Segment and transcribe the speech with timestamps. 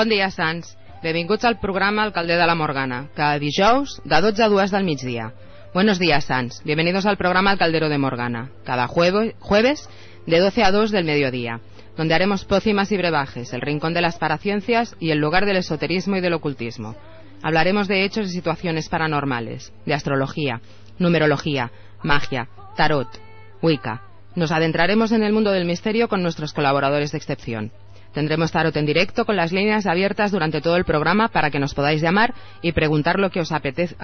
[0.00, 0.78] Bon dia, Sants.
[1.02, 5.34] Benvinguts al programa Alcalde de la Morgana, cada dijous de 12 a 2 del migdia.
[5.74, 6.64] Buenos días, Sans.
[6.64, 9.90] Bienvenidos al programa Alcaldero de Morgana, cada jueves
[10.26, 11.60] de 12 a 2 del mediodía,
[11.98, 16.16] donde haremos pócimas y brebajes, el rincón de las paraciencias y el lugar del esoterismo
[16.16, 16.96] y del ocultismo.
[17.42, 20.62] Hablaremos de hechos y situaciones paranormales, de astrología,
[20.98, 21.72] numerología,
[22.02, 23.20] magia, tarot,
[23.60, 24.00] Wicca.
[24.34, 27.70] Nos adentraremos en el mundo del misterio con nuestros colaboradores de excepción.
[28.12, 31.74] Tendremos tarot en directo con las líneas abiertas durante todo el programa para que nos
[31.74, 33.96] podáis llamar y preguntar lo que os apetece,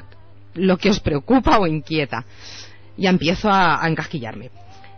[0.55, 2.25] lo que os preocupa o inquieta.
[2.97, 4.51] Ya empiezo a, a encasquillarme.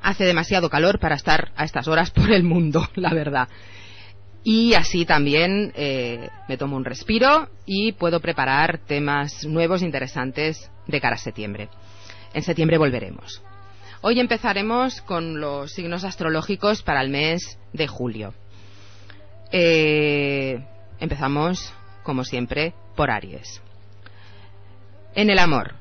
[0.02, 3.48] Hace demasiado calor para estar a estas horas por el mundo, la verdad.
[4.44, 10.70] Y así también eh, me tomo un respiro y puedo preparar temas nuevos e interesantes
[10.86, 11.68] de cara a septiembre.
[12.32, 13.42] En septiembre volveremos.
[14.00, 18.32] Hoy empezaremos con los signos astrológicos para el mes de julio.
[19.50, 20.60] Eh,
[21.00, 21.72] empezamos,
[22.04, 23.60] como siempre, por Aries.
[25.14, 25.74] En el amor.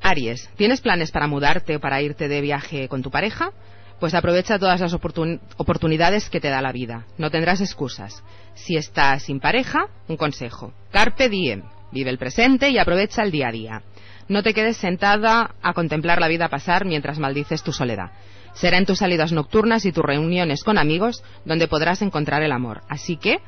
[0.00, 3.52] Aries, ¿tienes planes para mudarte o para irte de viaje con tu pareja?
[3.98, 7.04] Pues aprovecha todas las oportun- oportunidades que te da la vida.
[7.18, 8.22] No tendrás excusas.
[8.54, 10.72] Si estás sin pareja, un consejo.
[10.90, 11.64] Carpe diem.
[11.92, 13.82] Vive el presente y aprovecha el día a día.
[14.30, 18.12] No te quedes sentada a contemplar la vida pasar mientras maldices tu soledad.
[18.52, 22.82] Será en tus salidas nocturnas y tus reuniones con amigos donde podrás encontrar el amor.
[22.88, 23.40] Así que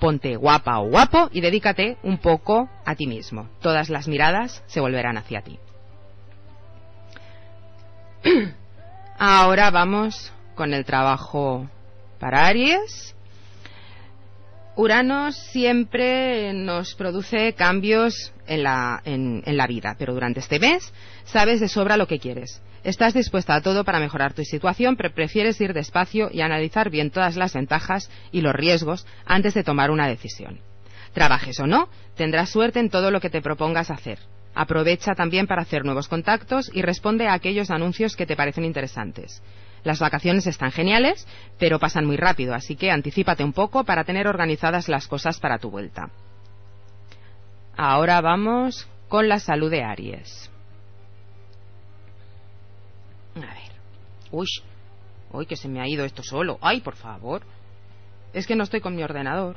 [0.00, 3.48] ponte guapa o guapo y dedícate un poco a ti mismo.
[3.60, 5.60] Todas las miradas se volverán hacia ti.
[9.16, 11.70] Ahora vamos con el trabajo
[12.18, 13.14] para Aries.
[14.76, 20.92] Urano siempre nos produce cambios en la, en, la vida, pero durante este mes
[21.24, 22.60] sabes de sobra lo que quieres.
[22.82, 27.10] Estás dispuesta a todo para mejorar tu situación, pero prefieres ir despacio y analizar bien
[27.10, 30.58] todas las ventajas y los riesgos antes de tomar una decisión.
[31.12, 34.18] Trabajes o no, tendrás suerte en todo lo que te propongas hacer.
[34.56, 39.40] Aprovecha también para hacer nuevos contactos y responde a aquellos anuncios que te parecen interesantes.
[39.84, 41.26] Las vacaciones están geniales,
[41.58, 45.58] pero pasan muy rápido, así que anticípate un poco para tener organizadas las cosas para
[45.58, 46.10] tu vuelta.
[47.76, 50.50] Ahora vamos con la salud de Aries.
[53.36, 53.72] A ver.
[54.30, 54.46] Uy,
[55.32, 56.58] uy, que se me ha ido esto solo.
[56.62, 57.42] Ay, por favor.
[58.32, 59.56] Es que no estoy con mi ordenador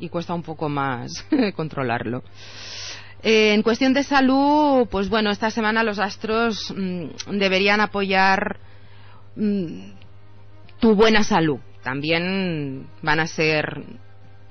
[0.00, 1.24] y cuesta un poco más
[1.56, 2.22] controlarlo.
[3.22, 8.58] Eh, en cuestión de salud, pues bueno, esta semana los astros mm, deberían apoyar
[9.36, 9.92] mm,
[10.80, 11.58] tu buena salud.
[11.82, 13.82] También van a ser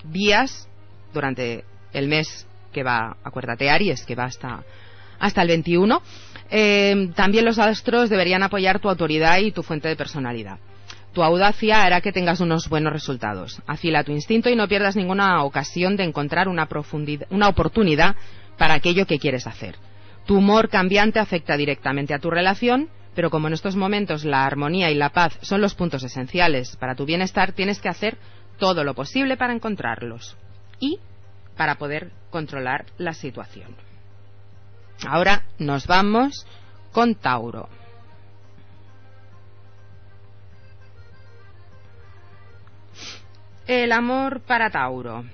[0.04, 0.68] días
[1.14, 1.64] durante
[1.94, 4.64] el mes que va, acuérdate, Aries, que va hasta,
[5.20, 6.02] hasta el 21.
[6.50, 10.60] Eh, también los astros deberían apoyar tu autoridad y tu fuente de personalidad.
[11.14, 13.62] Tu audacia hará que tengas unos buenos resultados.
[13.66, 16.68] Afila tu instinto y no pierdas ninguna ocasión de encontrar una,
[17.32, 18.16] una oportunidad
[18.58, 19.76] para aquello que quieres hacer.
[20.26, 24.92] Tu humor cambiante afecta directamente a tu relación, pero como en estos momentos la armonía
[24.92, 28.16] y la paz son los puntos esenciales para tu bienestar, tienes que hacer
[28.60, 30.38] todo lo posible para encontrarlos
[30.80, 31.00] y
[31.56, 33.76] para poder controlar la situación.
[35.08, 36.46] Ahora nos vamos
[36.92, 37.70] con Tauro.
[43.66, 45.26] El amor para Tauro.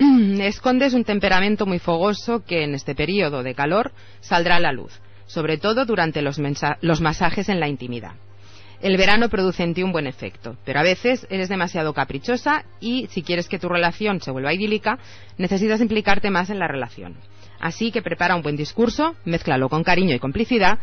[0.40, 5.00] Escondes un temperamento muy fogoso que en este periodo de calor saldrá a la luz,
[5.30, 6.40] sobre todo durante los,
[7.00, 8.14] masajes en la intimidad.
[8.80, 13.06] El verano produce en ti un buen efecto, pero a veces eres demasiado caprichosa y
[13.10, 14.98] si quieres que tu relación se vuelva idílica,
[15.38, 17.14] necesitas implicarte más en la relación.
[17.60, 20.80] Así que prepara un buen discurso, mézclalo con cariño y complicidad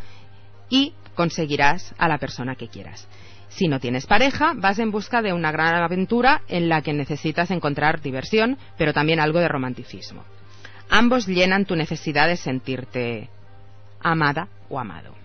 [0.70, 3.06] y conseguirás a la persona que quieras.
[3.50, 7.52] Si no tienes pareja, vas en busca de una gran aventura en la que necesitas
[7.52, 10.24] encontrar diversión, pero también algo de romanticismo.
[10.90, 13.30] Ambos llenan tu necesidad de sentirte
[14.02, 15.16] amada o amado.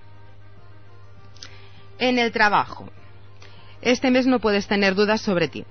[1.99, 2.91] En el trabajo.
[3.81, 5.65] Este mes no puedes tener dudas sobre ti.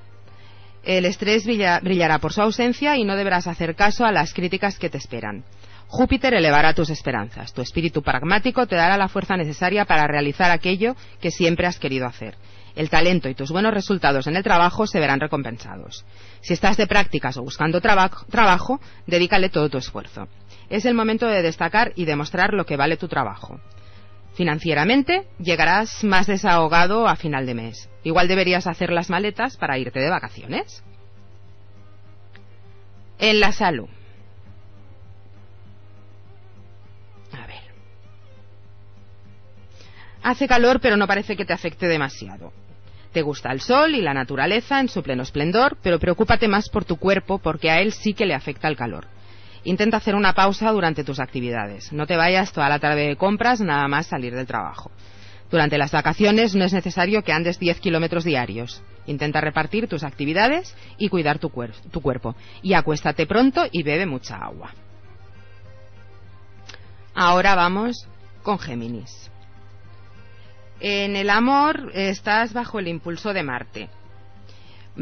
[0.84, 4.90] El estrés brillará por su ausencia y no deberás hacer caso a las críticas que
[4.90, 5.44] te esperan.
[5.88, 7.54] Júpiter elevará tus esperanzas.
[7.54, 12.08] Tu espíritu pragmático te dará la fuerza necesaria para realizar aquello que siempre has querido
[12.08, 12.36] hacer.
[12.76, 16.06] El talento y tus buenos resultados en el trabajo se verán recompensados.
[16.40, 20.30] Si estás de prácticas o buscando trabajo, dedícale todo tu esfuerzo.
[20.72, 23.60] Es el momento de destacar y demostrar lo que vale tu trabajo.
[24.34, 27.90] Financieramente, llegarás más desahogado a final de mes.
[28.04, 30.82] Igual deberías hacer las maletas para irte de vacaciones.
[33.20, 33.90] En la salud.
[40.24, 42.54] Hace calor, pero no parece que te afecte demasiado.
[43.12, 46.86] Te gusta el sol y la naturaleza en su pleno esplendor, pero preocúpate más por
[46.86, 49.08] tu cuerpo porque a él sí que le afecta el calor.
[49.64, 51.94] Intenta hacer una pausa durante tus actividades.
[51.94, 54.92] No te vayas toda la tarde de compras nada más salir del trabajo.
[55.52, 58.82] Durante las vacaciones no es necesario que andes 10 kilómetros diarios.
[59.06, 61.52] Intenta repartir tus actividades y cuidar tu,
[61.92, 62.36] tu cuerpo.
[62.64, 64.74] Y acuéstate pronto y bebe mucha agua.
[67.14, 68.08] Ahora vamos
[68.42, 69.30] con Géminis.
[70.80, 73.90] En el amor estás bajo el impulso de Marte.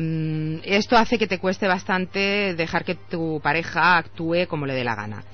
[0.02, 4.86] Mm, esto hace que te cueste bastante dejar que tu pareja actúe como le dé
[4.86, 5.26] la gana.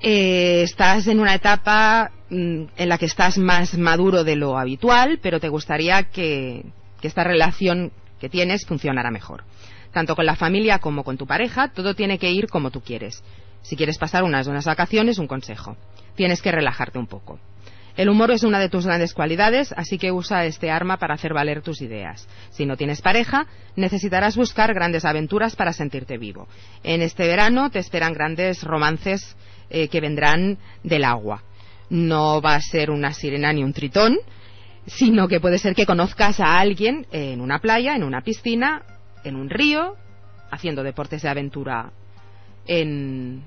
[0.00, 5.18] Eh, estás en una etapa mm, en la que estás más maduro de lo habitual,
[5.20, 6.64] pero te gustaría que,
[7.00, 9.42] que esta relación que tienes funcionara mejor.
[9.92, 13.24] Tanto con la familia como con tu pareja, todo tiene que ir como tú quieres.
[13.62, 15.76] Si quieres pasar unas buenas vacaciones, un consejo.
[16.14, 17.40] Tienes que relajarte un poco.
[17.96, 21.32] El humor es una de tus grandes cualidades, así que usa este arma para hacer
[21.32, 22.28] valer tus ideas.
[22.50, 23.46] Si no tienes pareja,
[23.76, 26.48] necesitarás buscar grandes aventuras para sentirte vivo.
[26.82, 29.36] En este verano te esperan grandes romances
[29.70, 31.44] eh, que vendrán del agua.
[31.88, 34.18] No va a ser una sirena ni un tritón,
[34.86, 38.82] sino que puede ser que conozcas a alguien en una playa, en una piscina,
[39.22, 39.96] en un río,
[40.50, 41.92] haciendo deportes de aventura
[42.66, 43.44] en,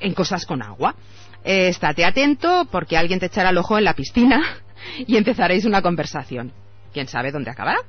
[0.00, 0.96] en cosas con agua.
[1.44, 4.58] Eh, estate atento porque alguien te echará el ojo en la piscina
[4.98, 6.52] y empezaréis una conversación.
[6.92, 7.80] ¿Quién sabe dónde acabará?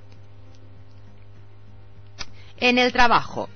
[2.57, 3.50] En el trabajo.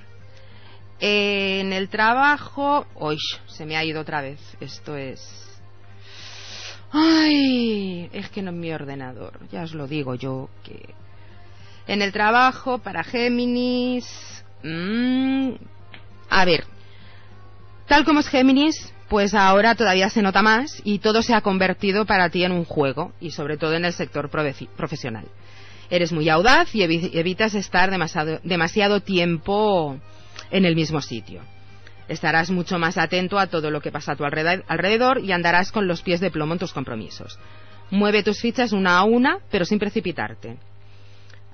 [0.99, 2.85] en el trabajo...
[2.95, 4.39] Uy, se me ha ido otra vez.
[4.59, 5.45] Esto es...
[6.91, 9.39] Ay, es que no es mi ordenador.
[9.51, 10.93] Ya os lo digo yo que...
[11.87, 14.43] En el trabajo, para Géminis...
[14.63, 15.51] Mm,
[16.29, 16.65] a ver,
[17.87, 22.05] tal como es Géminis, pues ahora todavía se nota más y todo se ha convertido
[22.05, 25.25] para ti en un juego y sobre todo en el sector profesional.
[25.89, 29.97] Eres muy audaz y evitas estar demasiado, demasiado tiempo
[30.51, 31.41] en el mismo sitio.
[32.09, 35.87] Estarás mucho más atento a todo lo que pasa a tu alrededor y andarás con
[35.87, 37.39] los pies de plomo en tus compromisos.
[37.89, 40.57] Mueve tus fichas una a una, pero sin precipitarte.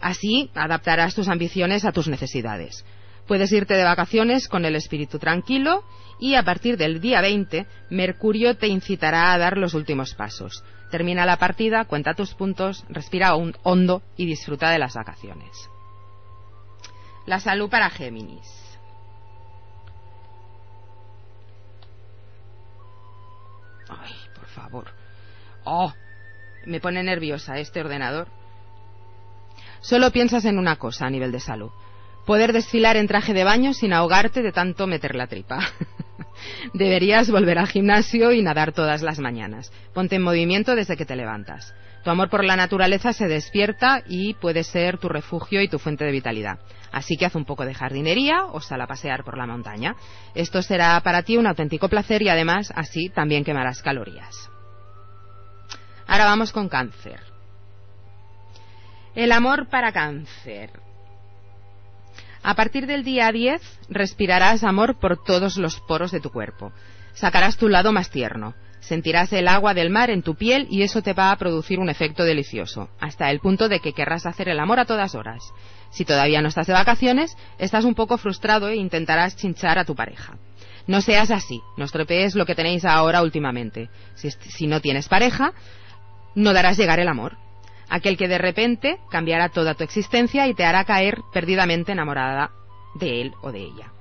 [0.01, 2.83] Así adaptarás tus ambiciones a tus necesidades.
[3.27, 5.84] Puedes irte de vacaciones con el espíritu tranquilo
[6.20, 10.63] y a partir del día 20 Mercurio te incitará a dar los últimos pasos.
[10.92, 15.70] Termina la partida, cuenta tus puntos, respira hondo y disfruta de las vacaciones.
[17.25, 18.77] La salud para Géminis.
[23.88, 24.92] Ay, por favor.
[25.63, 25.94] Oh,
[26.65, 28.27] me pone nerviosa este ordenador.
[29.80, 31.72] Solo piensas en una cosa a nivel de salud
[32.25, 35.60] poder desfilar en traje de baño sin ahogarte de tanto meter la tripa.
[36.74, 39.72] Deberías volver al gimnasio y nadar todas las mañanas.
[39.94, 41.74] Ponte en movimiento desde que te levantas.
[42.03, 46.03] Tu amor por la naturaleza se despierta y puede ser tu refugio y tu fuente
[46.03, 46.60] de vitalidad.
[46.92, 49.96] Así que haz un poco de jardinería o sal a pasear por la montaña.
[50.36, 54.50] Esto será para ti un auténtico placer y además así también quemarás calorías.
[56.06, 57.22] Ahora vamos con cáncer.
[59.15, 60.83] El amor para cáncer.
[62.43, 66.73] A partir del día 10 respirarás amor por todos los poros de tu cuerpo.
[67.13, 68.53] Sacarás tu lado más tierno.
[68.81, 71.89] Sentirás el agua del mar en tu piel y eso te va a producir un
[71.89, 75.41] efecto delicioso, hasta el punto de que querrás hacer el amor a todas horas.
[75.89, 79.95] Si todavía no estás de vacaciones, estás un poco frustrado e intentarás chinchar a tu
[79.95, 80.38] pareja.
[80.85, 83.89] No seas así, no estropees lo que tenéis ahora últimamente.
[84.15, 85.53] Si, si no tienes pareja,
[86.35, 87.38] no darás llegar el amor
[87.93, 92.50] aquel que de repente cambiará toda tu existencia y te hará caer perdidamente enamorada
[92.95, 93.91] de él o de ella.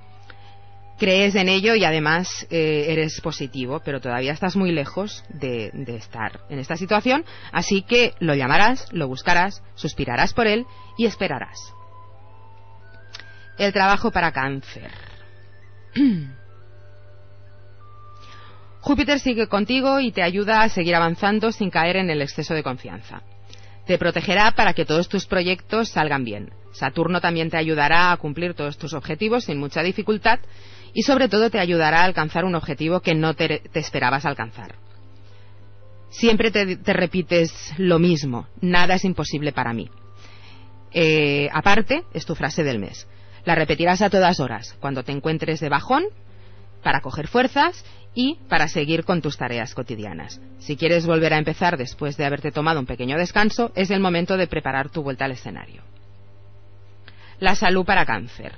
[0.97, 5.95] Crees en ello y además eh, eres positivo, pero todavía estás muy lejos de, de
[5.95, 10.65] estar en esta situación, así que lo llamarás, lo buscarás, suspirarás por él
[10.97, 11.59] y esperarás.
[13.59, 14.89] El trabajo para cáncer.
[18.81, 22.63] Júpiter sigue contigo y te ayuda a seguir avanzando sin caer en el exceso de
[22.63, 23.21] confianza.
[23.85, 26.51] Te protegerá para que todos tus proyectos salgan bien.
[26.71, 30.39] Saturno también te ayudará a cumplir todos tus objetivos sin mucha dificultad
[30.93, 34.75] y sobre todo te ayudará a alcanzar un objetivo que no te, esperabas alcanzar.
[36.09, 39.89] Siempre te, repites lo mismo, nada es imposible para mí.
[40.93, 43.07] Eh, aparte, es tu frase del mes.
[43.45, 46.03] La repetirás a todas horas, cuando te encuentres de bajón,
[46.83, 50.39] para coger fuerzas y para seguir con tus tareas cotidianas.
[50.59, 54.37] Si quieres volver a empezar después de haberte tomado un pequeño descanso, es el momento
[54.37, 55.81] de preparar tu vuelta al escenario.
[57.39, 58.53] La salud para cáncer.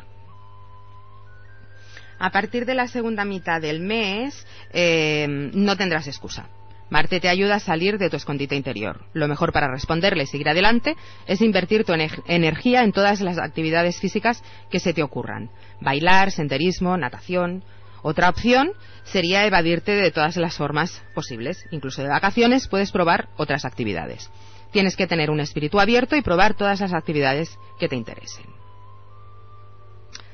[2.19, 6.47] A partir de la segunda mitad del mes eh, no tendrás excusa.
[6.89, 9.05] Marte te ayuda a salir de tu escondite interior.
[9.13, 13.99] Lo mejor para responderle y seguir adelante es invertir tu energía en todas las actividades
[13.99, 15.49] físicas que se te ocurran.
[15.81, 17.63] Bailar, senderismo, natación,
[18.07, 21.65] otra opción sería evadirte de todas las formas posibles.
[21.71, 24.29] Incluso de vacaciones puedes probar otras actividades.
[24.71, 28.45] Tienes que tener un espíritu abierto y probar todas las actividades que te interesen.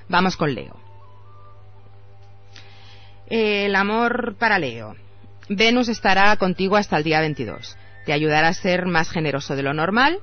[0.09, 0.77] Vamos con Leo.
[3.27, 4.97] El amor para Leo.
[5.47, 7.77] Venus estará contigo hasta el día 22.
[8.05, 10.19] Te ayudará a ser más generoso de lo normal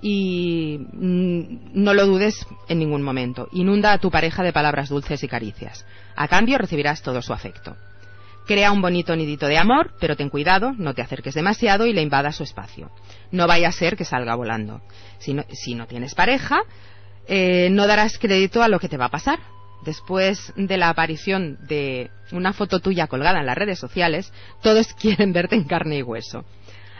[0.00, 3.48] y mm, no lo dudes en ningún momento.
[3.52, 5.84] Inunda a tu pareja de palabras dulces y caricias.
[6.16, 7.76] A cambio recibirás todo su afecto.
[8.46, 12.00] Crea un bonito nidito de amor, pero ten cuidado, no te acerques demasiado y le
[12.00, 12.90] invadas su espacio.
[13.30, 14.80] No vaya a ser que salga volando.
[15.18, 15.34] Si
[15.74, 16.60] no, tienes pareja,
[17.26, 19.38] eh, no darás crédito a lo que te va a pasar.
[19.84, 25.32] Después de la aparición de una foto tuya colgada en las redes sociales, todos quieren
[25.32, 26.44] verte en carne y hueso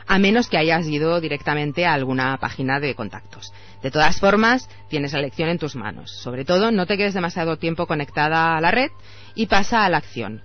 [0.09, 3.53] a menos que hayas ido directamente a alguna página de contactos.
[3.83, 6.11] De todas formas, tienes la elección en tus manos.
[6.11, 8.89] Sobre todo, no te quedes demasiado tiempo conectada a la red
[9.35, 10.41] y pasa a la acción.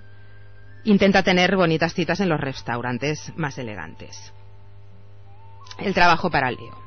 [0.85, 4.35] Intenta tener bonitas citas en los restaurantes más elegantes.
[5.79, 6.79] El trabajo para Leo.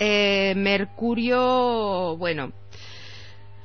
[0.00, 2.52] Eh, Mercurio, bueno,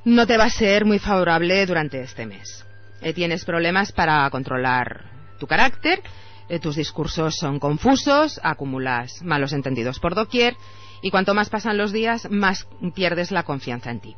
[0.06, 2.64] no te va a ser muy favorable durante este mes.
[3.02, 5.13] Eh, tienes problemas para controlar
[5.44, 6.02] tu carácter,
[6.48, 10.56] eh, tus discursos son confusos, acumulas malos entendidos por doquier
[11.02, 14.16] y cuanto más pasan los días, más pierdes la confianza en ti.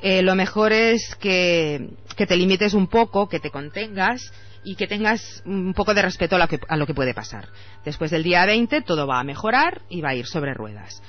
[0.00, 5.42] Eh, lo mejor es que, te limites un poco, que te contengas y que tengas
[5.44, 7.48] un poco de respeto a lo, que, puede pasar.
[7.84, 11.02] Después del día 20 todo va a mejorar y va a ir sobre ruedas.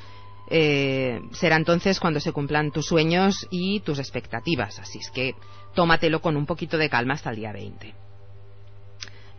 [0.50, 4.80] Eh, será entonces cuando se cumplan tus sueños y tus expectativas.
[4.80, 5.36] Así es que
[5.76, 8.09] tómatelo con un poquito de calma hasta el día 20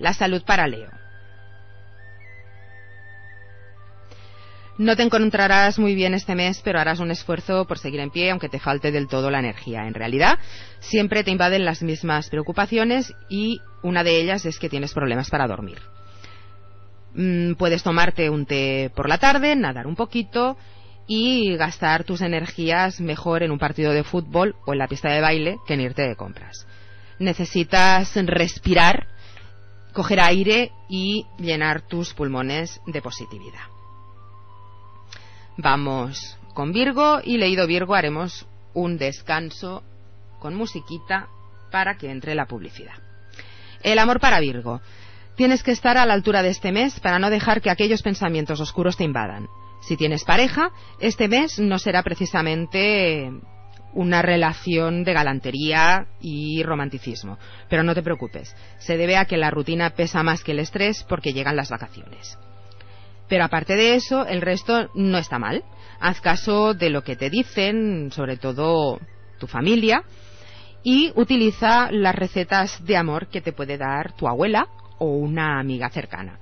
[0.00, 0.90] la salud para Leo.
[4.78, 8.30] No te encontrarás muy bien este mes, pero harás un esfuerzo por seguir en pie,
[8.30, 9.86] aunque te falte del todo la energía.
[9.86, 10.38] En realidad,
[10.78, 15.46] siempre te invaden las mismas preocupaciones y una de ellas es que tienes problemas para
[15.46, 15.78] dormir.
[17.12, 20.56] Mm, puedes tomarte un té por la tarde, nadar un poquito
[21.06, 25.20] y gastar tus energías mejor en un partido de fútbol o en la pista de
[25.20, 26.66] baile que en irte de compras.
[27.18, 29.08] Necesitas respirar,
[30.00, 33.60] coger aire y llenar tus pulmones de positividad.
[35.58, 39.82] Vamos con Virgo y leído Virgo haremos un descanso
[40.38, 41.28] con musiquita
[41.70, 42.94] para que entre la publicidad.
[43.82, 44.80] El amor para Virgo.
[45.36, 48.58] Tienes que estar a la altura de este mes para no dejar que aquellos pensamientos
[48.58, 49.48] oscuros te invadan.
[49.82, 53.30] Si tienes pareja, este mes no será precisamente
[53.94, 57.38] una relación de galantería y romanticismo.
[57.68, 61.04] Pero no te preocupes, se debe a que la rutina pesa más que el estrés
[61.08, 62.38] porque llegan las vacaciones.
[63.28, 65.64] Pero aparte de eso, el resto no está mal.
[66.00, 68.98] Haz caso de lo que te dicen, sobre todo
[69.38, 70.02] tu familia,
[70.82, 74.66] y utiliza las recetas de amor que te puede dar tu abuela
[74.98, 76.38] o una amiga cercana.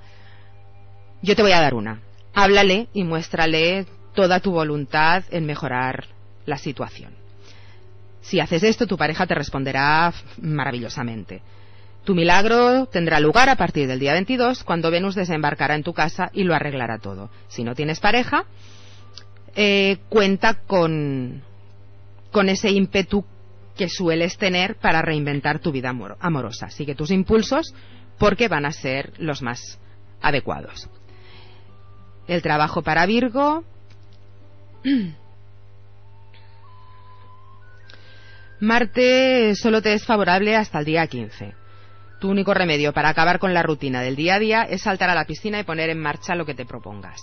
[1.20, 2.00] Yo te voy a dar una.
[2.34, 6.06] Háblale y muéstrale toda tu voluntad en mejorar
[6.46, 7.17] la situación.
[8.20, 11.42] Si haces esto, tu pareja te responderá maravillosamente.
[12.04, 16.30] Tu milagro tendrá lugar a partir del día 22, cuando Venus desembarcará en tu casa
[16.32, 17.30] y lo arreglará todo.
[17.48, 18.44] Si no tienes pareja,
[19.54, 21.42] eh, cuenta con,
[22.30, 23.24] con ese ímpetu
[23.76, 26.70] que sueles tener para reinventar tu vida amorosa.
[26.70, 27.74] Sigue tus impulsos
[28.18, 29.78] porque van a ser los más
[30.20, 30.88] adecuados.
[32.26, 33.64] El trabajo para Virgo.
[38.60, 41.54] Marte solo te es favorable hasta el día 15.
[42.18, 45.14] Tu único remedio para acabar con la rutina del día a día es saltar a
[45.14, 47.20] la piscina y poner en marcha lo que te propongas.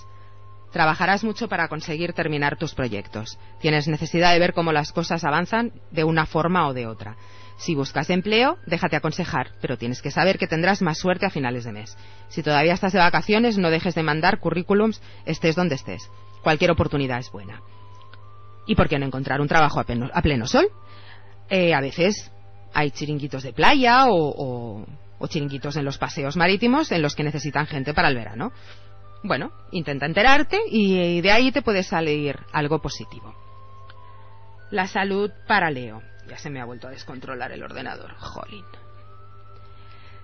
[0.72, 3.38] Trabajarás mucho para conseguir terminar tus proyectos.
[3.60, 7.18] Tienes necesidad de ver cómo las cosas avanzan de una forma o de otra.
[7.58, 11.66] Si buscas empleo, déjate aconsejar, pero tienes que saber que tendrás más suerte a finales
[11.66, 11.98] de mes.
[12.30, 16.10] Si todavía estás de vacaciones, no dejes de mandar currículums, estés donde estés.
[16.44, 17.62] Cualquier oportunidad es buena.
[18.66, 20.68] ¿Y por qué no encontrar un trabajo a pleno, sol?
[21.50, 22.32] Eh, a veces
[22.74, 24.86] hay chiringuitos de playa o,
[25.28, 28.52] chiringuitos en los paseos marítimos en los que necesitan gente para el verano.
[29.24, 33.34] Bueno, intenta enterarte y de ahí te puede salir algo positivo.
[34.70, 36.02] La salud para Leo.
[36.28, 38.14] Ya se me ha vuelto a descontrolar el ordenador.
[38.18, 38.66] Jolín.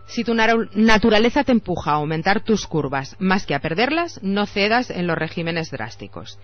[0.05, 4.89] Si tu naturaleza te empuja a aumentar tus curvas más que a perderlas, no cedas
[4.89, 6.37] en los regímenes drásticos.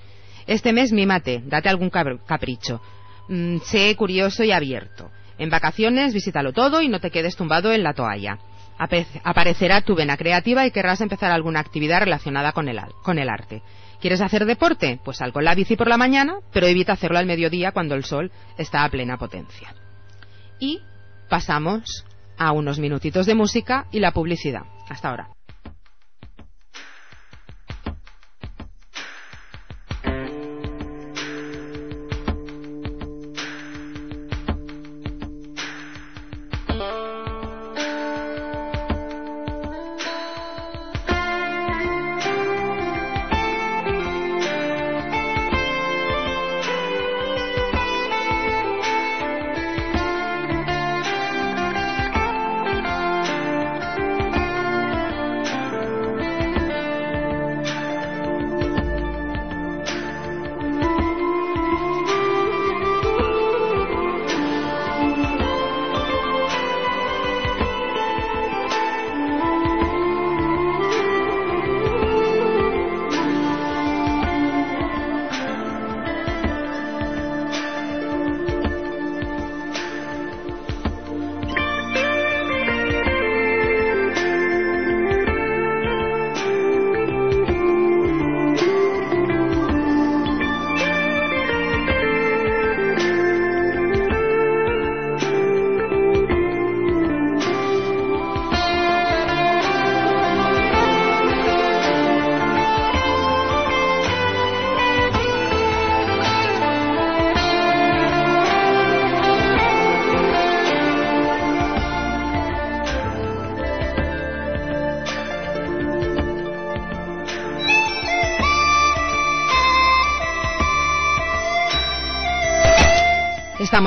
[0.46, 2.82] Este mes mímate, date algún capricho.
[3.28, 5.12] Mm, sé curioso y abierto.
[5.38, 8.40] En vacaciones visítalo todo y no te quedes tumbado en la toalla.
[9.24, 13.62] Aparecerá tu vena creativa y querrás empezar alguna actividad relacionada con el, con el arte.
[14.00, 15.00] ¿Quieres hacer deporte?
[15.04, 18.04] Pues sal con la bici por la mañana, pero evita hacerlo al mediodía cuando el
[18.04, 19.74] sol está a plena potencia.
[20.60, 20.82] Y
[21.28, 22.06] pasamos
[22.38, 24.64] a unos minutitos de música y la publicidad.
[24.90, 25.37] Hasta ahora.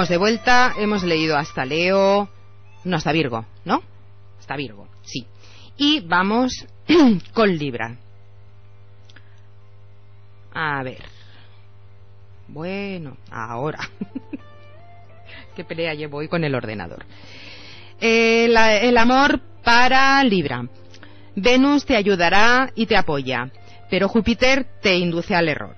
[0.01, 2.31] Estamos de vuelta, hemos leído hasta Leo,
[2.85, 3.83] no hasta Virgo, ¿no?
[4.39, 5.27] Hasta Virgo, sí.
[5.77, 6.67] Y vamos
[7.35, 7.99] con Libra.
[10.55, 11.05] A ver.
[12.49, 13.91] Bueno, ahora.
[15.55, 17.05] Qué pelea llevo hoy con el ordenador.
[18.01, 20.67] El, el amor para Libra.
[21.37, 23.51] Venus te ayudará y te apoya,
[23.91, 25.77] pero Júpiter te induce al error.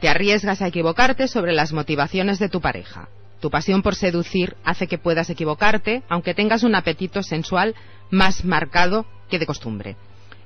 [0.00, 3.08] Te arriesgas a equivocarte sobre las motivaciones de tu pareja.
[3.42, 7.74] Tu pasión por seducir hace que puedas equivocarte, aunque tengas un apetito sensual
[8.08, 9.96] más marcado que de costumbre.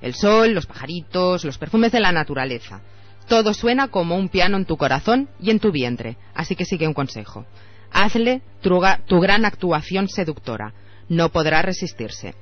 [0.00, 2.80] El sol, los pajaritos, los perfumes de la naturaleza.
[3.28, 6.16] Todo suena como un piano en tu corazón y en tu vientre.
[6.34, 7.44] Así que sigue un consejo.
[7.92, 10.72] Hazle tu, tu gran actuación seductora.
[11.10, 12.34] No podrá resistirse.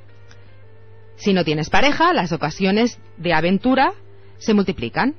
[1.16, 3.92] Si no tienes pareja, las ocasiones de aventura
[4.38, 5.16] se multiplican.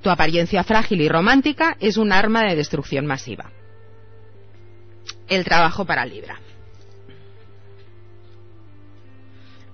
[0.00, 3.50] Tu apariencia frágil y romántica es un arma de destrucción masiva.
[5.30, 6.38] El trabajo para Libra.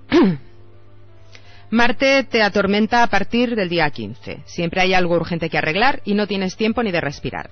[1.70, 4.42] Marte te atormenta a partir del día 15.
[4.44, 7.50] Siempre hay algo urgente que arreglar y no tienes tiempo ni de respirar.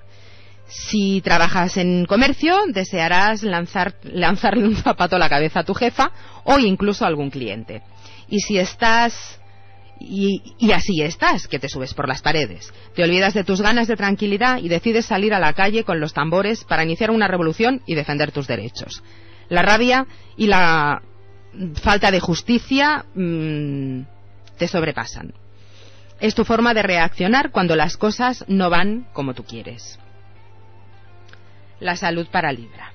[0.67, 6.13] Si trabajas en comercio, desearás lanzar, lanzarle un zapato a la cabeza a tu jefa
[6.45, 7.83] o incluso a algún cliente.
[8.29, 9.41] Y si estás
[10.01, 12.73] y, así estás, que te subes por las paredes.
[12.95, 16.13] Te olvidas de tus ganas de tranquilidad y decides salir a la calle con los
[16.13, 19.03] tambores para iniciar una revolución y defender tus derechos.
[19.49, 21.03] La rabia y la
[21.83, 24.03] falta de justicia mmm,
[24.59, 25.35] te sobrepasan.
[26.21, 29.99] Es tu forma de reaccionar cuando las cosas no van como tú quieres.
[31.81, 32.94] La salud para Libra.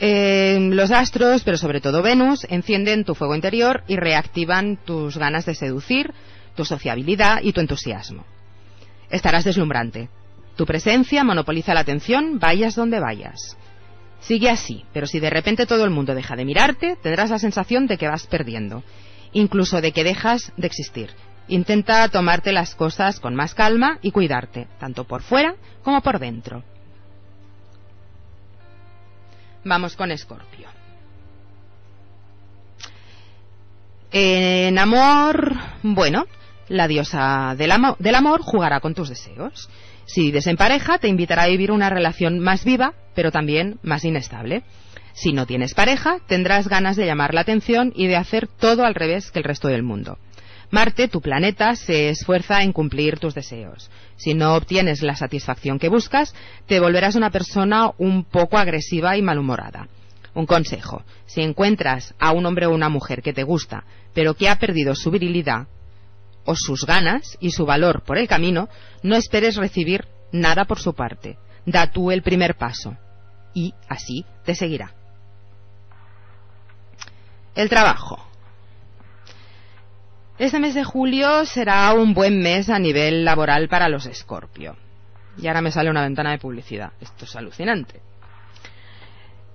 [0.00, 5.54] Los astros, pero sobre todo Venus, encienden tu fuego interior y reactivan tus ganas de
[5.54, 6.14] seducir,
[6.56, 8.24] tu sociabilidad y tu entusiasmo.
[9.10, 10.08] Estarás deslumbrante.
[10.56, 13.58] Tu presencia monopoliza la atención, vayas donde vayas.
[14.20, 17.86] Sigue así, pero si de repente todo el mundo deja de mirarte, tendrás la sensación
[17.86, 18.82] de que vas perdiendo,
[19.32, 21.10] incluso de que dejas de existir.
[21.48, 26.62] Intenta tomarte las cosas con más calma y cuidarte, tanto por fuera como por dentro.
[29.64, 30.68] Vamos con Escorpio.
[34.12, 36.24] En amor, bueno,
[36.68, 39.68] la diosa del, del, amor jugará con tus deseos.
[40.06, 44.04] Si vives en pareja, te invitará a vivir una relación más viva, pero también más
[44.04, 44.64] inestable.
[45.12, 48.94] Si no tienes pareja, tendrás ganas de llamar la atención y de hacer todo al
[48.94, 50.18] revés que el resto del mundo.
[50.70, 53.90] Marte, tu planeta, se esfuerza en cumplir tus deseos.
[54.16, 56.34] Si no obtienes la satisfacción que buscas,
[56.66, 59.88] te volverás una persona un poco agresiva y malhumorada.
[60.32, 64.48] Un consejo, si encuentras a un hombre o una mujer que te gusta, pero que
[64.48, 65.66] ha perdido su virilidad
[66.44, 68.68] o sus ganas y su valor por el camino,
[69.02, 71.36] no esperes recibir nada por su parte.
[71.66, 72.96] Da tú el primer paso
[73.54, 74.94] y así te seguirá.
[77.56, 78.29] El trabajo.
[80.40, 84.74] Este mes de julio será un buen mes a nivel laboral para los Escorpio.
[85.36, 86.92] Y ahora me sale una ventana de publicidad.
[86.98, 88.00] Esto es alucinante.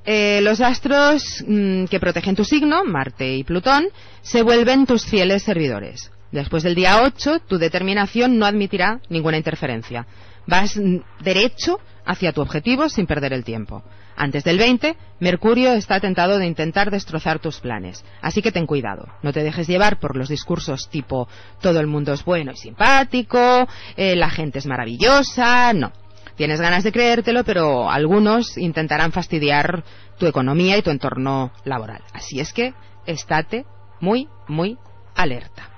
[0.05, 3.87] Eh, los astros mmm, que protegen tu signo, Marte y Plutón,
[4.21, 6.11] se vuelven tus fieles servidores.
[6.31, 10.05] Después del día 8, tu determinación no admitirá ninguna interferencia.
[10.45, 10.79] Vas
[11.19, 13.83] derecho hacia tu objetivo sin perder el tiempo.
[14.15, 18.05] Antes del 20, Mercurio está tentado de intentar destrozar tus planes.
[18.21, 19.07] Así que ten cuidado.
[19.23, 21.27] No te dejes llevar por los discursos tipo
[21.61, 25.73] todo el mundo es bueno y simpático, eh, la gente es maravillosa.
[25.73, 25.91] No.
[26.35, 29.83] Tienes ganas de creértelo, pero algunos intentarán fastidiar
[30.17, 32.01] tu economía y tu entorno laboral.
[32.13, 32.73] Así es que
[33.05, 33.65] estate
[34.01, 34.77] muy, muy
[35.15, 35.69] alerta.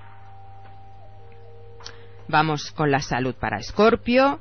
[2.27, 4.39] Vamos con la salud para Escorpio.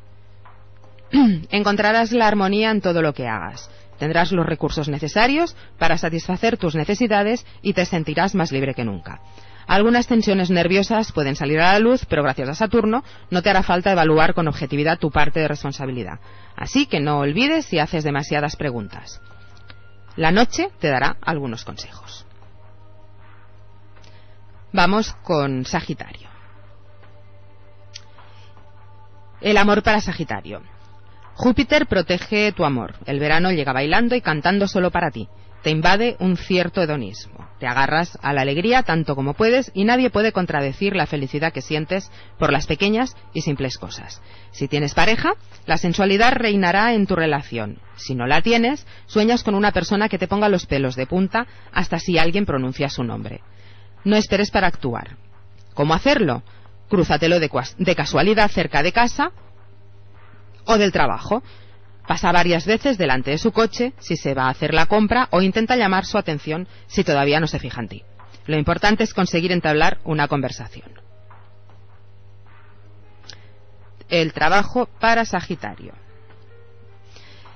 [1.50, 3.70] Encontrarás la armonía en todo lo que hagas.
[3.98, 9.20] Tendrás los recursos necesarios para satisfacer tus necesidades y te sentirás más libre que nunca.
[9.66, 13.62] Algunas tensiones nerviosas pueden salir a la luz, pero gracias a Saturno no te hará
[13.62, 16.20] falta evaluar con objetividad tu parte de responsabilidad.
[16.54, 19.20] Así que no olvides si haces demasiadas preguntas.
[20.14, 22.26] La noche te dará algunos consejos.
[24.72, 26.28] Vamos con Sagitario.
[29.40, 30.62] El amor para Sagitario.
[31.36, 32.94] Júpiter protege tu amor.
[33.04, 35.28] El verano llega bailando y cantando solo para ti.
[35.62, 37.46] Te invade un cierto hedonismo.
[37.60, 41.60] Te agarras a la alegría tanto como puedes y nadie puede contradecir la felicidad que
[41.60, 44.22] sientes por las pequeñas y simples cosas.
[44.50, 45.34] Si tienes pareja,
[45.66, 47.80] la sensualidad reinará en tu relación.
[47.96, 51.46] Si no la tienes, sueñas con una persona que te ponga los pelos de punta
[51.70, 53.42] hasta si alguien pronuncia su nombre.
[54.04, 55.18] No esperes para actuar.
[55.74, 56.42] ¿Cómo hacerlo?
[56.88, 59.32] Crúzatelo de, de casualidad cerca de casa
[60.66, 61.42] o del trabajo.
[62.06, 65.42] Pasa varias veces delante de su coche si se va a hacer la compra o
[65.42, 68.02] intenta llamar su atención si todavía no se fija en ti.
[68.46, 71.06] Lo importante es conseguir entablar una conversación.
[74.08, 75.92] el trabajo para Sagitario.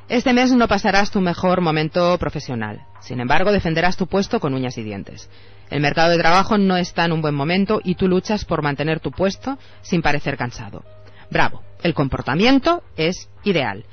[0.09, 2.81] Este mes no pasarás tu mejor momento profesional.
[3.01, 5.31] Sin embargo, defenderás tu puesto con uñas y dientes.
[5.71, 8.99] El mercado de trabajo no está en un buen momento y tú luchas por mantener
[8.99, 10.83] tu puesto sin parecer cansado.
[11.31, 13.85] Bravo, el comportamiento es ideal.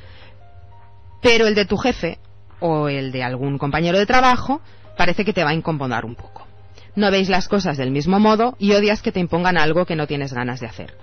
[1.21, 2.19] Pero el de tu jefe
[2.59, 4.61] o el de algún compañero de trabajo
[4.97, 6.47] parece que te va a incomodar un poco.
[6.95, 10.07] No veis las cosas del mismo modo y odias que te impongan algo que no
[10.07, 10.95] tienes ganas de hacer.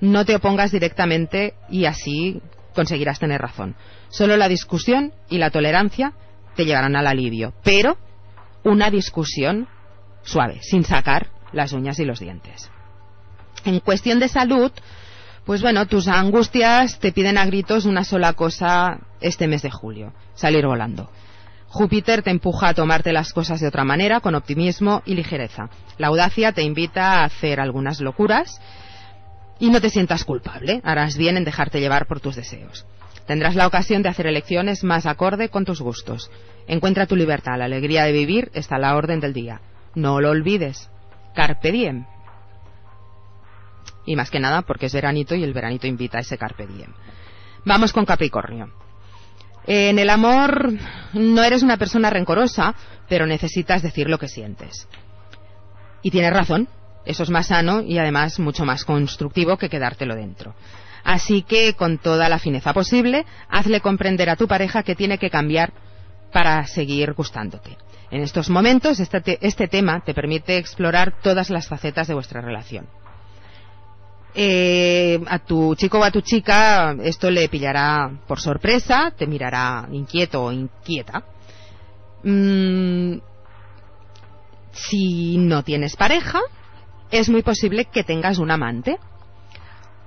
[0.00, 2.40] No te opongas directamente y así
[2.74, 3.74] conseguirás tener razón.
[4.10, 6.12] Solo la discusión y la tolerancia
[6.54, 7.98] te llevarán al alivio, pero
[8.62, 9.66] una discusión
[10.22, 12.70] suave, sin sacar las uñas y los dientes.
[13.64, 14.70] En cuestión de salud,
[15.44, 20.12] pues bueno, tus angustias te piden a gritos una sola cosa este mes de julio,
[20.34, 21.10] salir volando.
[21.68, 25.70] Júpiter te empuja a tomarte las cosas de otra manera, con optimismo y ligereza.
[25.98, 28.60] La audacia te invita a hacer algunas locuras
[29.60, 30.80] y no te sientas culpable.
[30.82, 32.86] Harás bien en dejarte llevar por tus deseos.
[33.26, 36.30] Tendrás la ocasión de hacer elecciones más acorde con tus gustos.
[36.66, 39.60] Encuentra tu libertad, la alegría de vivir está a la orden del día.
[39.94, 40.90] No lo olvides.
[41.34, 42.06] Carpe diem.
[44.06, 46.92] Y más que nada porque es veranito y el veranito invita a ese carpe diem.
[47.64, 48.72] Vamos con Capricornio.
[49.66, 50.72] En el amor
[51.12, 52.74] no eres una persona rencorosa,
[53.08, 54.88] pero necesitas decir lo que sientes.
[56.02, 56.68] Y tienes razón,
[57.04, 60.54] eso es más sano y además mucho más constructivo que quedártelo dentro.
[61.04, 65.30] Así que, con toda la fineza posible, hazle comprender a tu pareja que tiene que
[65.30, 65.72] cambiar
[66.32, 67.76] para seguir gustándote.
[68.10, 72.86] En estos momentos, este, este, tema te permite explorar todas las facetas de vuestra relación.
[74.34, 79.88] Eh, a tu chico o a tu chica esto le pillará por sorpresa, te mirará
[79.90, 81.24] inquieto o inquieta.
[82.22, 83.18] Mm,
[84.72, 86.40] si no tienes pareja,
[87.10, 88.98] es muy posible que tengas un amante.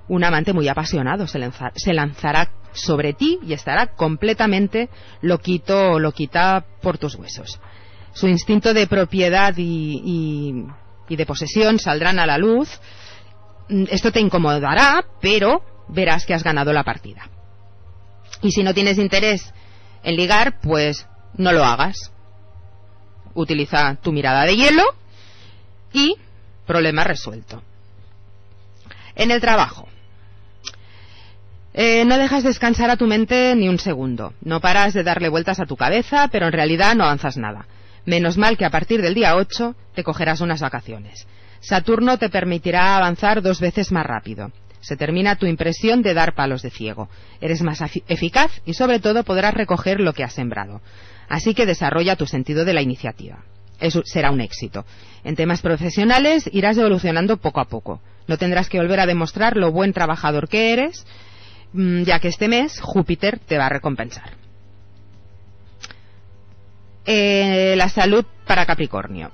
[0.07, 1.39] Un amante muy apasionado se,
[1.75, 4.89] se lanzará sobre ti y estará completamente
[5.21, 7.59] loquito o loquita por tus huesos
[8.13, 10.65] su instinto de propiedad y,
[11.09, 12.69] de posesión saldrán a la luz.
[13.69, 17.29] Mm, esto te incomodará, pero verás que has ganado la partida.
[18.41, 19.53] Y si no tienes interés
[20.03, 22.11] en ligar, pues no lo hagas.
[23.33, 24.83] Utiliza tu mirada de hielo
[25.91, 26.17] y
[26.65, 27.63] problema resuelto.
[29.15, 29.87] En el trabajo.
[31.73, 34.33] Eh, no dejas descansar a tu mente ni un segundo.
[34.41, 37.65] No paras de darle vueltas a tu cabeza, pero en realidad no avanzas nada.
[38.05, 41.25] Menos mal que a partir del día 8 te cogerás unas vacaciones.
[41.63, 44.51] Saturno te permitirá avanzar dos veces más rápido.
[44.81, 47.07] Se termina tu impresión de dar palos de ciego.
[47.39, 50.81] Eres más eficaz y sobre todo podrás recoger lo que has sembrado.
[51.29, 53.45] Así que desarrolla tu sentido de la iniciativa.
[53.79, 54.85] Eso será un éxito.
[55.23, 58.01] En temas profesionales irás evolucionando poco a poco.
[58.27, 61.05] No tendrás que volver a demostrar lo buen trabajador que eres,
[61.71, 64.31] mm, ya que este mes Júpiter te va a recompensar.
[67.05, 69.31] Eh, la salud para Capricornio.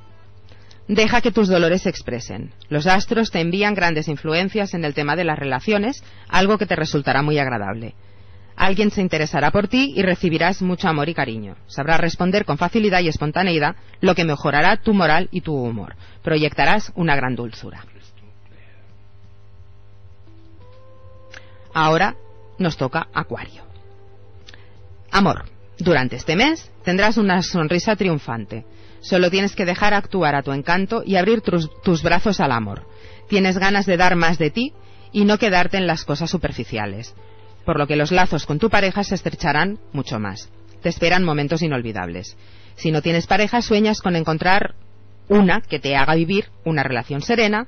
[0.90, 2.52] Deja que tus dolores se expresen.
[2.68, 6.76] Los astros te envían grandes influencias en el tema de las relaciones, algo que te
[6.76, 7.94] resultará muy agradable.
[8.56, 11.58] Alguien se interesará por ti y recibirás mucho amor y cariño.
[11.68, 15.96] Sabrás responder con facilidad y espontaneidad, lo que mejorará tu moral y tu humor.
[16.24, 17.86] Proyectarás una gran dulzura.
[21.72, 22.16] Ahora
[22.58, 23.62] nos toca Acuario.
[25.12, 25.46] Amor.
[25.78, 28.66] Durante este mes tendrás una sonrisa triunfante.
[29.02, 32.86] Solo tienes que dejar actuar a tu encanto y abrir tus, brazos al amor.
[33.28, 34.74] Tienes ganas de dar más de ti
[35.12, 37.16] y no quedarte en las cosas superficiales,
[37.66, 40.50] por lo que los lazos con tu pareja se estrecharán mucho más.
[40.82, 42.38] Te esperan momentos inolvidables.
[42.76, 44.76] Si no tienes pareja, sueñas con encontrar
[45.28, 47.68] una que te haga vivir una relación serena,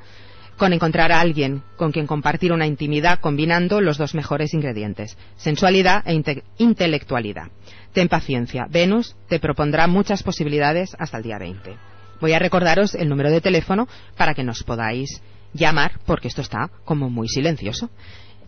[0.61, 6.03] con encontrar a alguien con quien compartir una intimidad combinando los dos mejores ingredientes, sensualidad
[6.05, 6.13] e
[6.59, 7.47] intelectualidad.
[7.93, 8.67] Ten paciencia.
[8.69, 11.75] Venus te propondrá muchas posibilidades hasta el día 20.
[12.19, 16.69] Voy a recordaros el número de teléfono para que nos podáis llamar, porque esto está
[16.85, 17.89] como muy silencioso.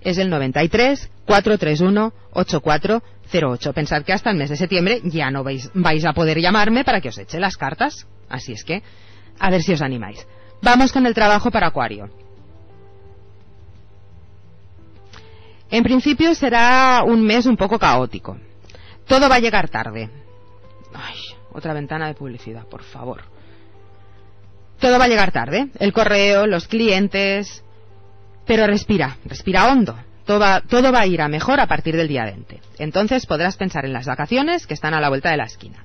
[0.01, 3.73] Es el 93 431 8408.
[3.73, 7.01] Pensad que hasta el mes de septiembre ya no vais, vais a poder llamarme para
[7.01, 8.05] que os eche las cartas.
[8.29, 8.83] Así es que,
[9.39, 10.27] a ver si os animáis.
[10.63, 12.09] Vamos con el trabajo para Acuario.
[15.69, 18.37] En principio será un mes un poco caótico.
[19.05, 20.09] Todo va a llegar tarde.
[20.93, 21.17] Ay,
[21.51, 23.23] otra ventana de publicidad, por favor.
[24.79, 25.67] Todo va a llegar tarde.
[25.79, 27.61] El correo, los clientes.
[28.45, 29.97] Pero respira, respira hondo.
[30.25, 32.61] Todo va, todo va a ir a mejor a partir del día 20.
[32.77, 35.83] Entonces podrás pensar en las vacaciones que están a la vuelta de la esquina.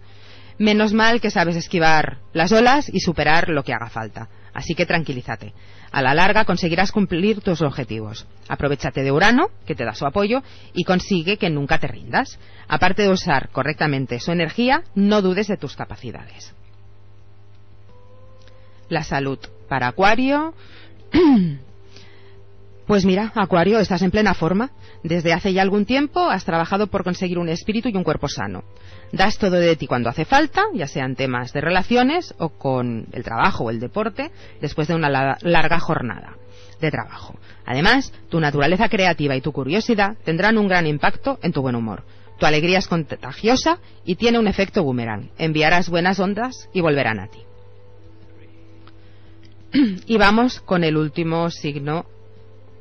[0.58, 4.28] Menos mal que sabes esquivar las olas y superar lo que haga falta.
[4.52, 5.54] Así que tranquilízate.
[5.92, 8.26] A la larga conseguirás cumplir tus objetivos.
[8.48, 10.42] Aprovechate de Urano, que te da su apoyo,
[10.74, 12.38] y consigue que nunca te rindas.
[12.66, 16.52] Aparte de usar correctamente su energía, no dudes de tus capacidades.
[18.88, 20.54] La salud para Acuario.
[22.88, 24.70] Pues mira, Acuario, estás en plena forma.
[25.02, 28.64] Desde hace ya algún tiempo has trabajado por conseguir un espíritu y un cuerpo sano.
[29.12, 33.24] Das todo de ti cuando hace falta, ya sean temas de relaciones o con el
[33.24, 34.30] trabajo o el deporte,
[34.62, 35.10] después de una
[35.42, 36.38] larga jornada
[36.80, 37.34] de trabajo.
[37.66, 42.04] Además, tu naturaleza creativa y tu curiosidad tendrán un gran impacto en tu buen humor.
[42.38, 45.28] Tu alegría es contagiosa y tiene un efecto boomerang.
[45.36, 47.40] Enviarás buenas ondas y volverán a ti.
[50.06, 52.06] y vamos con el último signo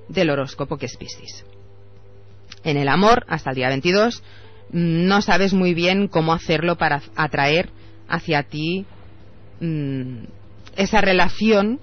[0.10, 1.46] del horóscopo que es Piscis.
[2.64, 4.24] En el amor, hasta el día 22,
[4.72, 7.70] no sabes muy bien cómo hacerlo para atraer
[8.08, 8.86] hacia ti
[9.60, 10.24] mm,
[10.76, 11.80] esa relación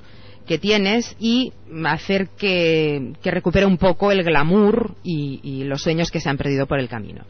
[0.46, 1.52] que tienes y
[1.86, 6.66] hacer que, recupere un poco el glamour y, y, los sueños que se han perdido
[6.66, 7.24] por el camino.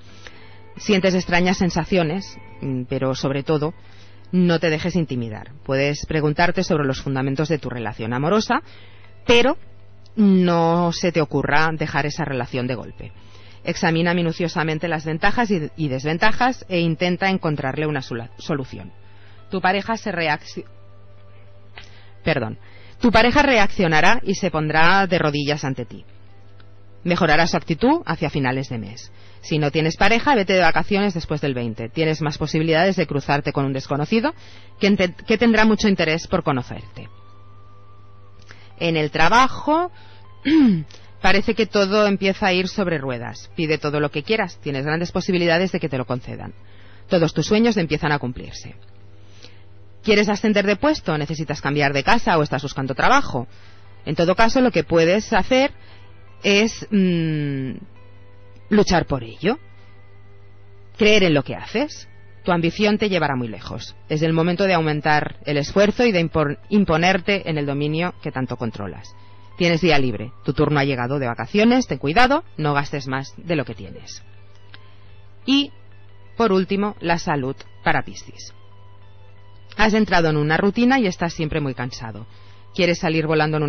[0.77, 3.73] Sientes extrañas sensaciones, mm, pero sobre todo
[4.33, 5.53] no te dejes intimidar.
[5.65, 8.63] Puedes preguntarte sobre los fundamentos de tu relación amorosa,
[9.27, 9.57] pero
[10.16, 13.12] no se te ocurra dejar esa relación de golpe.
[13.64, 18.92] Examina minuciosamente las ventajas y, desventajas e intenta encontrarle una solución.
[19.50, 20.12] Tu pareja se
[22.22, 22.59] Perdón.
[23.00, 26.05] Tu pareja reaccionará y se pondrá de rodillas ante ti.
[27.05, 29.12] Mejorará su actitud hacia finales de mes.
[29.40, 31.90] Si no tienes pareja, vete de vacaciones después del 20.
[31.90, 34.35] Tienes más posibilidades de cruzarte con un desconocido
[34.79, 37.09] que tendrá mucho interés por conocerte
[38.79, 39.91] en el trabajo,
[41.23, 43.51] parece que todo empieza a ir sobre ruedas.
[43.57, 46.55] Pide todo lo que quieras, tienes grandes posibilidades de que te lo concedan.
[47.09, 48.75] Todos tus sueños empiezan a cumplirse.
[50.03, 51.17] ¿Quieres ascender de puesto?
[51.17, 53.47] ¿Necesitas cambiar de casa o estás buscando trabajo?
[54.05, 55.73] En todo caso, lo que puedes hacer
[56.43, 57.73] es mm,
[58.69, 59.59] luchar por ello.
[60.99, 62.07] Creer en lo que haces.
[62.45, 63.97] Tu ambición te llevará muy lejos.
[64.09, 66.29] Es el momento de aumentar el esfuerzo y de
[66.69, 69.15] imponerte en el dominio que tanto controlas.
[69.57, 73.57] Tienes día libre, tu turno ha llegado de vacaciones, ten cuidado, no gastes más de
[73.57, 74.23] lo que tienes.
[75.47, 75.71] Y,
[76.37, 78.53] por último, la salud para Piscis.
[79.77, 82.27] Has entrado en una rutina y estás siempre muy cansado.
[82.75, 83.63] Quieres salir volando en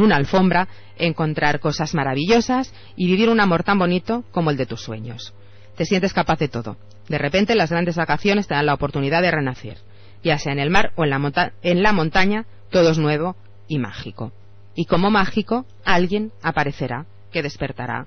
[0.00, 4.80] una, alfombra, encontrar cosas maravillosas y vivir un amor tan bonito como el de tus
[4.80, 5.34] sueños.
[5.76, 6.76] Te sientes capaz de todo.
[7.08, 9.78] De repente las grandes vacaciones te dan la oportunidad de renacer.
[10.22, 13.36] Ya sea en el mar o en la, en la montaña, todo es nuevo
[13.68, 14.32] y mágico.
[14.74, 18.06] Y como mágico, alguien aparecerá que despertará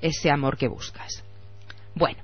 [0.00, 1.24] ese amor que buscas.
[1.94, 2.22] Bueno,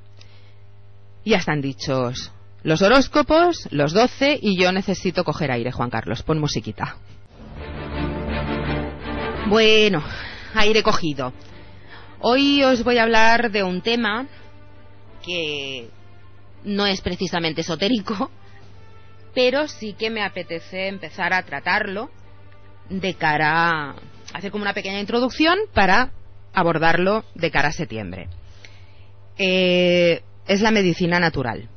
[1.24, 6.22] ya están dichos los horóscopos, los doce, y yo necesito coger aire, Juan Carlos.
[6.22, 6.96] Pon musiquita.
[9.48, 10.04] Bueno,
[10.54, 11.32] aire cogido.
[12.20, 14.26] Hoy os voy a hablar de un tema
[15.24, 15.88] que
[16.64, 18.30] no es precisamente esotérico,
[19.34, 22.10] pero sí que me apetece empezar a tratarlo
[22.88, 23.94] de cara a
[24.34, 26.10] hacer como una pequeña introducción para
[26.52, 28.28] abordarlo de cara a septiembre.
[29.38, 31.68] Eh, es la medicina natural.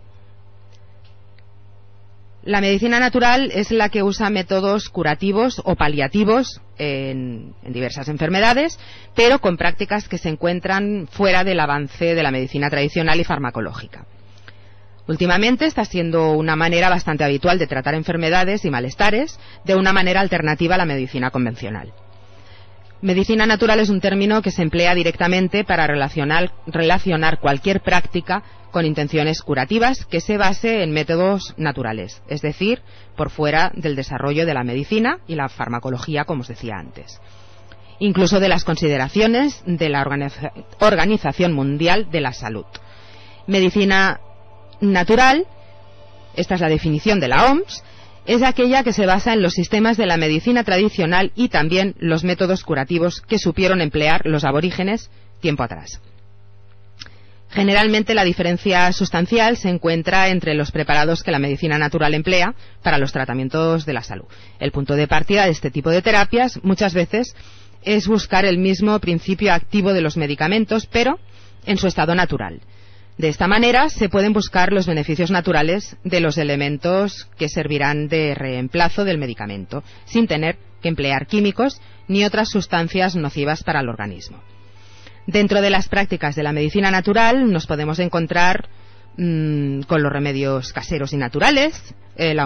[2.44, 8.78] La medicina natural es la que usa métodos curativos o paliativos en, diversas enfermedades,
[9.16, 14.06] pero con prácticas que se encuentran fuera del avance de la medicina tradicional y farmacológica.
[15.08, 20.22] Últimamente está siendo una manera bastante habitual de tratar enfermedades y malestares de una manera
[20.22, 21.94] alternativa a la medicina convencional.
[23.02, 26.52] Medicina natural es un término que se emplea directamente para relacionar,
[27.42, 32.82] cualquier práctica con intenciones curativas que se base en métodos naturales, es decir,
[33.18, 37.20] por fuera del desarrollo de la medicina y la farmacología, como os decía antes.
[38.00, 40.08] Incluso de las consideraciones de la
[40.80, 42.66] Organización Mundial de la Salud.
[43.48, 44.22] Medicina
[44.92, 45.48] natural,
[46.36, 47.84] esta es la definición de la OMS,
[48.26, 52.24] es aquella que se basa en los sistemas de la medicina tradicional y también los
[52.24, 55.10] métodos curativos que supieron emplear los aborígenes
[55.42, 56.00] tiempo atrás.
[57.50, 62.98] Generalmente la diferencia sustancial se encuentra entre los preparados que la medicina natural emplea para
[62.98, 64.26] los tratamientos de la salud.
[64.60, 67.36] El punto de partida de este tipo de terapias muchas veces
[67.84, 71.20] es buscar el mismo principio activo de los medicamentos, pero
[71.66, 72.62] en su estado natural.
[73.18, 78.34] De esta manera se pueden buscar los beneficios naturales de los elementos que servirán de
[78.34, 84.42] reemplazo del medicamento, sin tener que emplear químicos ni otras sustancias nocivas para el organismo.
[85.28, 88.68] Dentro de las prácticas de la medicina natural nos podemos encontrar
[89.18, 92.46] mm, con los remedios caseros y naturales, eh, la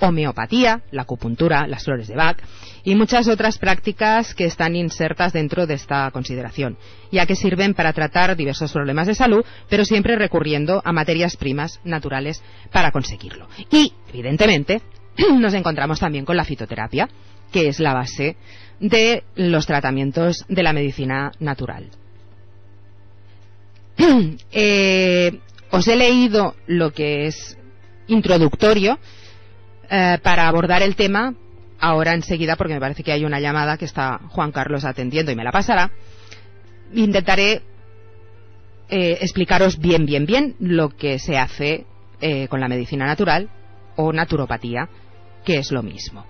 [0.00, 2.38] homeopatía, la acupuntura, las flores de Bach
[2.84, 6.78] y muchas otras prácticas que están insertas dentro de esta consideración,
[7.10, 11.80] ya que sirven para tratar diversos problemas de salud, pero siempre recurriendo a materias primas
[11.84, 13.48] naturales para conseguirlo.
[13.70, 14.82] Y, evidentemente,
[15.38, 17.08] nos encontramos también con la fitoterapia,
[17.50, 18.36] que es la base
[18.78, 21.90] de los tratamientos de la medicina natural.
[24.52, 25.40] Eh,
[25.70, 27.58] os he leído lo que es
[28.08, 28.98] introductorio
[29.90, 31.34] eh, para abordar el tema
[31.78, 35.36] ahora enseguida porque me parece que hay una llamada que está Juan Carlos atendiendo y
[35.36, 35.90] me la pasará.
[36.92, 37.62] Intentaré
[38.88, 41.86] eh, explicaros bien, bien, bien lo que se hace
[42.20, 43.50] eh, con la medicina natural
[43.96, 44.88] o naturopatía,
[45.44, 46.24] que es lo mismo.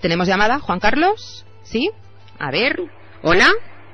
[0.00, 1.46] ¿Tenemos llamada, Juan Carlos?
[1.62, 1.90] ¿Sí?
[2.38, 2.78] A ver.
[3.22, 3.48] Hola.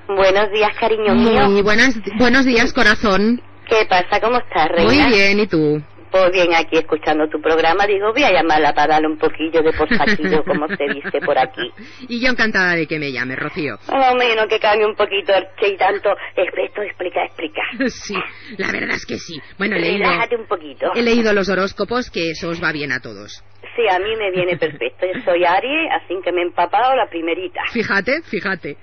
[0.08, 1.48] Buenos días, cariño mío.
[1.48, 3.40] Muy buenas, buenos días, corazón.
[3.68, 4.20] ¿Qué pasa?
[4.20, 5.06] ¿Cómo estás, reina?
[5.06, 5.80] Muy bien, ¿y tú?
[6.10, 9.72] Pues bien, aquí escuchando tu programa, digo, voy a llamarla para darle un poquillo de
[9.72, 11.70] posaquillo, como se dice por aquí.
[12.08, 13.76] Y yo encantada de que me llame, Rocío.
[13.88, 15.32] Oh, menos que cambie un poquito
[15.62, 17.62] y tanto, esto explica, explica.
[17.90, 18.14] Sí,
[18.56, 19.40] la verdad es que sí.
[19.58, 20.08] Bueno, he leído,
[20.38, 20.90] un poquito.
[20.94, 23.44] he leído los horóscopos, que eso os va bien a todos.
[23.76, 25.06] Sí, a mí me viene perfecto.
[25.06, 27.62] Yo soy Aries, así que me he empapado la primerita.
[27.72, 28.76] Fíjate, fíjate.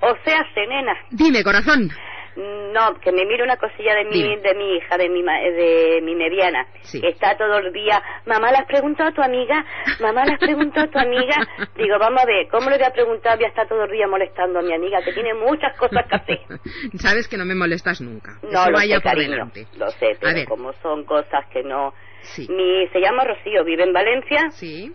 [0.00, 1.90] O sea, nena, Dime, corazón.
[2.36, 4.36] No, que me mire una cosilla de mi, Dime.
[4.38, 7.00] de mi hija, de mi, de mi mediana, Sí.
[7.00, 9.64] que está todo el día, mamá, ¿le has preguntado a tu amiga?
[10.00, 11.36] Mamá, ¿le has preguntado a tu amiga?
[11.76, 13.36] Digo, vamos a ver, ¿cómo le voy a preguntar?
[13.36, 16.16] Voy a estar todo el día molestando a mi amiga, que tiene muchas cosas que
[16.16, 16.40] hacer.
[16.98, 18.38] Sabes que no me molestas nunca.
[18.42, 19.66] No, Eso lo vaya sé, por cariño, delante.
[19.76, 21.92] lo sé, pero como son cosas que no...
[22.20, 22.46] Sí.
[22.50, 24.92] Mi, se llama Rocío, vive en Valencia Sí.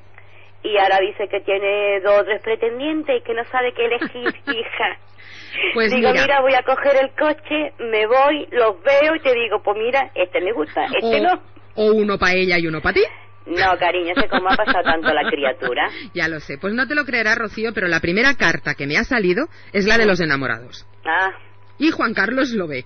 [0.64, 4.28] Y ahora dice que tiene dos o tres pretendientes y que no sabe qué elegir,
[4.47, 4.97] hija.
[5.74, 6.22] Pues digo, mira.
[6.24, 6.41] mira.
[6.41, 10.41] voy a coger el coche, me voy, los veo y te digo, pues mira, este
[10.41, 11.41] me gusta, este o, no.
[11.76, 13.03] o uno para ella y uno para ti.
[13.45, 15.89] No, cariño, sé cómo ha pasado tanto la criatura.
[16.14, 16.57] Ya lo sé.
[16.57, 19.86] Pues no te lo creerás, Rocío, pero la primera carta que me ha salido es
[19.86, 20.88] la de los enamorados.
[21.05, 21.30] Ah,
[21.78, 22.86] Y Juan Carlos lo ve.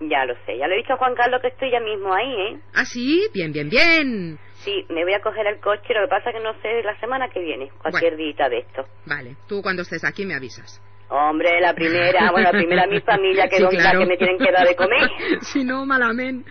[0.00, 2.32] ya lo sé, ya le he dicho a Juan Carlos que estoy ya mismo ahí,
[2.32, 2.58] ¿eh?
[2.74, 4.38] Ah, sí, bien, bien, bien.
[4.66, 7.28] Sí, me voy a coger el coche, lo que pasa que no sé la semana
[7.28, 8.84] que viene, cualquier día de esto.
[9.06, 10.82] Vale, tú cuando estés aquí me avisas.
[11.08, 14.00] Hombre, la primera, bueno, la primera mi familia que Sí, claro.
[14.00, 15.08] que me tienen que dar de comer.
[15.42, 16.44] si no, malamen.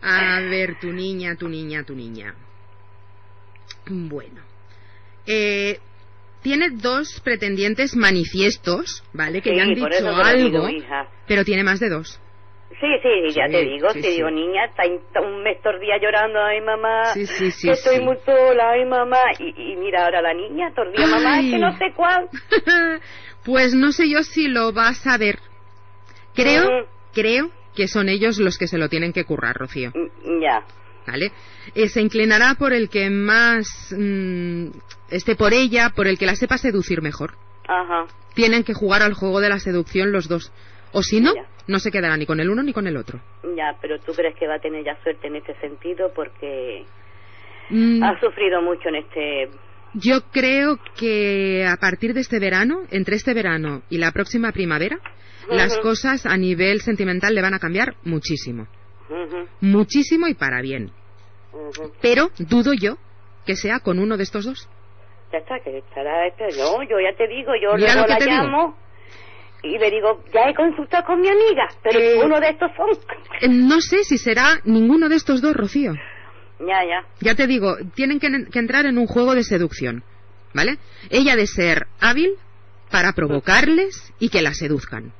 [0.00, 2.34] A ver, tu niña, tu niña, tu niña.
[3.86, 4.40] Bueno.
[5.26, 5.78] Eh,
[6.42, 9.42] tiene dos pretendientes manifiestos, ¿vale?
[9.42, 10.84] Que Sí, ya han dicho algo, digo,
[11.28, 12.18] pero tiene más de dos.
[12.80, 14.16] Sí, sí, ya Sí, te digo, sí, te sí.
[14.16, 14.82] digo, niña, está
[15.20, 18.70] un mes todo el día llorando, ay mamá, Sí, sí, sí, que estoy muy sola,
[18.70, 21.60] ay mamá, y, y mira ahora la niña, todo el día, mamá, es que Ay.
[21.60, 22.28] no sé cuál.
[23.44, 25.38] pues no sé yo si lo vas a ver.
[26.34, 29.90] Creo, creo que son ellos los que se lo tienen que currar, Rocío.
[29.94, 30.62] Mm, Ya,
[31.06, 31.32] ¿Vale?
[31.74, 34.68] Eh, se inclinará por el que más mm,
[35.10, 37.34] esté por ella, por el que la sepa seducir mejor.
[37.68, 40.52] ajá, Tienen que jugar al juego de la seducción los dos.
[40.92, 41.32] O si no,
[41.66, 43.20] no se quedará ni con el uno ni con el otro.
[43.56, 46.84] ya, pero tú crees que va a tener ya suerte en este sentido porque
[47.70, 49.48] Mm, ha sufrido mucho en este...
[49.94, 54.98] yo creo que a partir de este verano, entre este verano y la próxima primavera,
[55.48, 58.66] las cosas a nivel sentimental le van a cambiar muchísimo.
[59.60, 60.90] Muchísimo y para bien.
[62.00, 62.98] Pero dudo yo
[63.46, 64.68] que sea con uno de estos dos.
[65.32, 66.48] Ya está, que estará este.
[66.58, 68.76] No, yo ya te digo, yo Mira luego lo que la te digo.
[69.62, 72.20] Y le digo, ya he consultado con mi amiga, pero Eh.
[72.24, 72.90] uno de estos son.
[73.40, 75.94] Eh, No sé si será ninguno de estos dos, Rocío.
[76.60, 77.04] Ya, ya.
[77.20, 80.02] Ya te digo, tienen que, que entrar en un juego de seducción,
[80.52, 80.78] ¿vale?
[81.08, 82.32] Ella de ser hábil
[82.90, 85.12] para provocarles y que la seduzcan.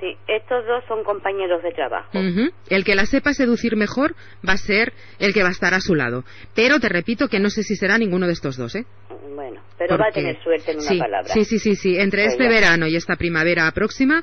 [0.00, 2.08] Sí, estos dos son compañeros de trabajo.
[2.18, 2.50] Ujú.
[2.70, 4.14] El que la sepa seducir mejor
[4.48, 6.24] va a ser el que va a estar a su lado.
[6.54, 8.86] Pero te repito que no sé si será ninguno de estos dos, ¿eh?
[9.34, 11.28] Bueno, pero va a tener suerte en una sí, palabra.
[11.34, 11.98] Sí, sí, sí, sí.
[11.98, 12.50] Entre Pues este ya.
[12.50, 14.22] verano y esta primavera próxima,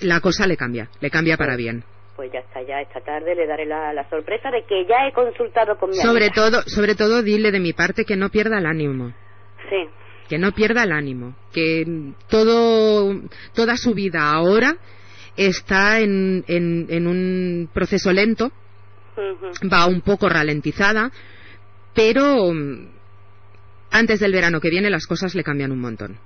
[0.00, 1.84] la cosa le cambia, le cambia para bien.
[2.16, 5.12] Pues ya está, ya esta tarde le daré la, la sorpresa de que ya he
[5.12, 6.34] consultado con mi Sobre amiga.
[6.34, 9.12] todo, sobre todo dile de mi parte que no pierda el ánimo.
[9.68, 9.86] Sí,
[10.28, 11.84] que no pierda el ánimo, que
[12.28, 13.20] todo,
[13.54, 14.76] toda su vida ahora
[15.36, 18.50] está en, en, en un proceso lento,
[19.72, 21.10] va un poco ralentizada,
[21.94, 22.88] pero mm,
[23.90, 26.18] antes del verano que viene las cosas le cambian un montón.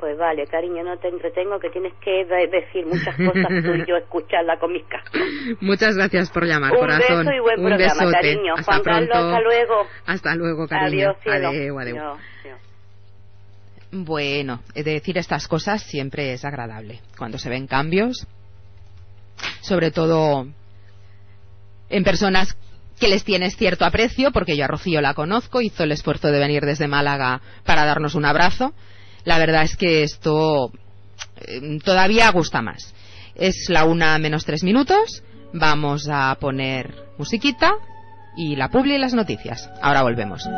[0.00, 3.84] Pues vale, cariño, no te entretengo, que tienes que de- decir muchas cosas tú y
[3.84, 5.20] yo escucharla con mis cascos.
[5.60, 7.26] Muchas gracias por llamar, Un corazón.
[7.26, 8.12] beso y buen un programa, besote.
[8.12, 8.54] cariño.
[8.56, 9.12] Hasta Juan pronto.
[9.12, 9.86] Carlos, hasta luego.
[10.06, 11.08] Hasta luego, cariño.
[11.10, 11.48] Adiós, cielo.
[11.48, 11.96] Adeu, adeu.
[11.96, 12.58] Adiós, adiós.
[13.90, 17.00] Bueno, de decir estas cosas siempre es agradable.
[17.16, 18.26] Cuando se ven cambios,
[19.60, 20.46] sobre todo
[21.90, 22.56] en personas
[22.98, 26.38] que les tienes cierto aprecio, porque yo a Rocío la conozco, hizo el esfuerzo de
[26.38, 28.74] venir desde Málaga para darnos un abrazo.
[29.24, 30.72] La verdad es que esto
[31.36, 32.94] eh, todavía gusta más.
[33.34, 35.22] Es la una menos tres minutos.
[35.52, 37.72] Vamos a poner musiquita
[38.36, 39.70] y la publi y las noticias.
[39.80, 40.48] Ahora volvemos.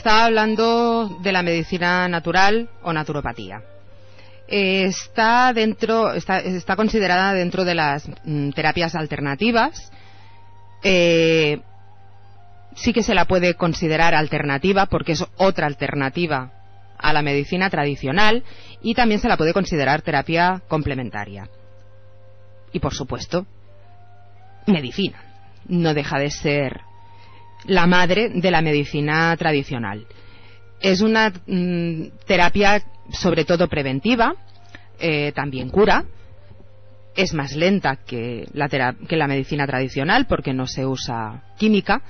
[0.00, 3.62] Estaba hablando de la medicina natural o naturopatía.
[4.48, 9.92] Está dentro, está, considerada dentro de las mm, terapias alternativas.
[10.82, 11.60] Eh,
[12.74, 16.50] sí que se la puede considerar alternativa porque es otra alternativa
[16.96, 18.42] a la medicina tradicional
[18.80, 21.46] y también se la puede considerar terapia complementaria.
[22.72, 23.46] Y por supuesto,
[24.66, 25.22] medicina.
[25.68, 26.89] No deja de ser
[27.66, 30.06] la madre de la medicina tradicional.
[30.80, 32.82] Es una mm, terapia
[33.12, 34.34] sobre todo preventiva,
[34.98, 36.04] eh, también cura,
[37.16, 42.02] es más lenta que la, medicina tradicional porque no se usa química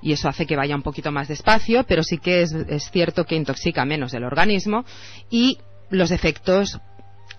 [0.00, 2.54] y eso hace que vaya un poquito más despacio, pero sí que es,
[2.92, 4.84] cierto que intoxica menos el organismo
[5.30, 5.58] y
[5.90, 6.78] los efectos,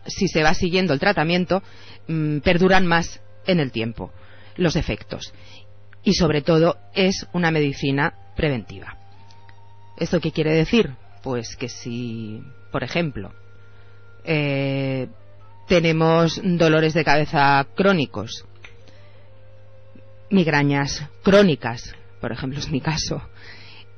[0.05, 1.63] si se va siguiendo el tratamiento,
[2.07, 4.11] mm, perduran más en el tiempo
[4.57, 5.33] los efectos
[6.07, 8.95] y sobre todo es una medicina preventiva.
[9.97, 10.93] ¿Esto qué quiere decir?
[11.21, 12.41] Pues que si,
[12.71, 13.33] por ejemplo,
[14.23, 15.09] eh,
[15.67, 18.45] tenemos dolores de cabeza crónicos,
[20.29, 23.21] migrañas crónicas, por ejemplo es mi caso,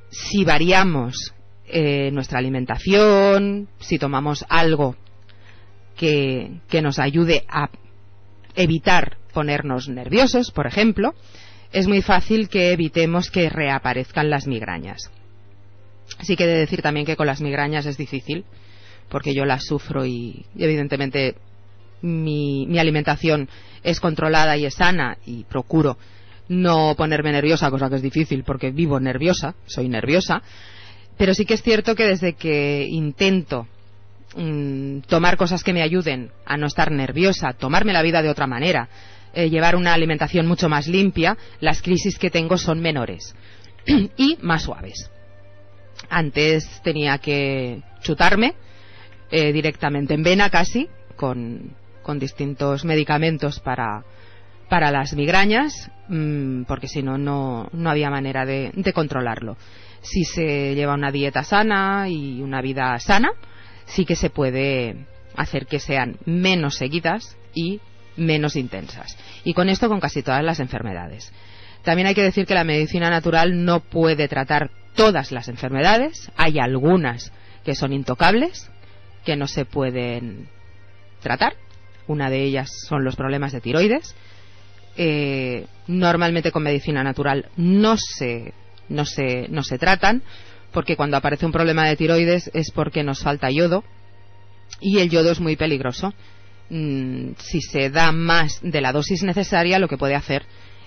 [0.09, 1.35] si variamos
[1.67, 4.95] eh, nuestra alimentación, si tomamos algo
[5.95, 7.69] que, que nos ayude a
[8.55, 11.13] evitar ponernos nerviosos, por ejemplo,
[11.71, 15.11] es muy fácil que evitemos que reaparezcan las migrañas.
[16.21, 18.45] Sí que he de decir también que con las migrañas es difícil,
[19.09, 21.35] porque yo las sufro y, evidentemente
[22.01, 23.49] mi, alimentación
[23.83, 25.97] es controlada y es sana y procuro
[26.47, 30.41] no ponerme nerviosa, cosa que es difícil porque vivo nerviosa, soy nerviosa,
[31.17, 33.67] pero sí que es cierto que desde que intento
[34.35, 38.47] mm, tomar cosas que me ayuden a no estar nerviosa, tomarme la vida de otra
[38.47, 38.89] manera,
[39.33, 43.35] eh, llevar una alimentación mucho más limpia, las crisis que tengo son menores
[44.17, 45.09] y más suaves.
[46.09, 48.55] Antes tenía que chutarme
[49.31, 54.03] eh, directamente en vena casi, con, con distintos medicamentos para,
[54.69, 59.57] para las migrañas, mmm, porque si no, no había manera de, controlarlo.
[60.01, 63.31] Si se lleva una dieta sana y una vida sana,
[63.85, 65.05] sí que se puede
[65.35, 67.81] hacer que sean menos seguidas y
[68.19, 69.17] menos intensas.
[69.43, 71.31] Y con esto con casi todas las enfermedades.
[71.83, 76.29] También hay que decir que la medicina natural no puede tratar todas las enfermedades.
[76.35, 77.31] Hay algunas
[77.63, 78.69] que son intocables,
[79.25, 80.49] que no se pueden
[81.21, 81.53] tratar.
[82.07, 84.15] Una de ellas son los problemas de tiroides.
[84.97, 88.53] Eh, normalmente con medicina natural no se,
[88.89, 90.23] no, se, no se tratan,
[90.71, 93.83] porque cuando aparece un problema de tiroides es porque nos falta yodo
[94.81, 96.13] y el yodo es muy peligroso
[96.69, 100.43] Mm, si se da más de la dosis necesaria, lo que puede hacer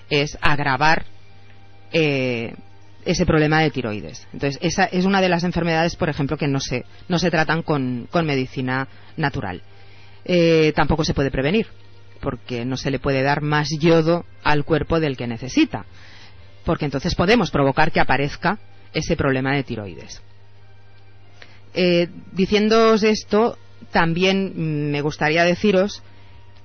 [0.09, 1.05] es agravar
[1.91, 2.53] eh,
[3.05, 4.27] ese problema de tiroides.
[4.33, 7.63] Entonces, esa es una de las enfermedades, por ejemplo, que no se, no se tratan
[7.63, 9.61] con, medicina natural.
[10.25, 11.67] Eh, tampoco se puede prevenir,
[12.21, 15.85] porque no se le puede dar más yodo al cuerpo del que necesita,
[16.63, 18.57] porque entonces podemos provocar que aparezca
[18.93, 20.21] ese problema de tiroides.
[21.73, 22.07] Eh,
[23.03, 23.57] esto,
[23.91, 26.03] también me gustaría deciros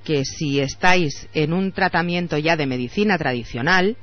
[0.04, 3.96] que si estáis en un tratamiento ya de medicina tradicional,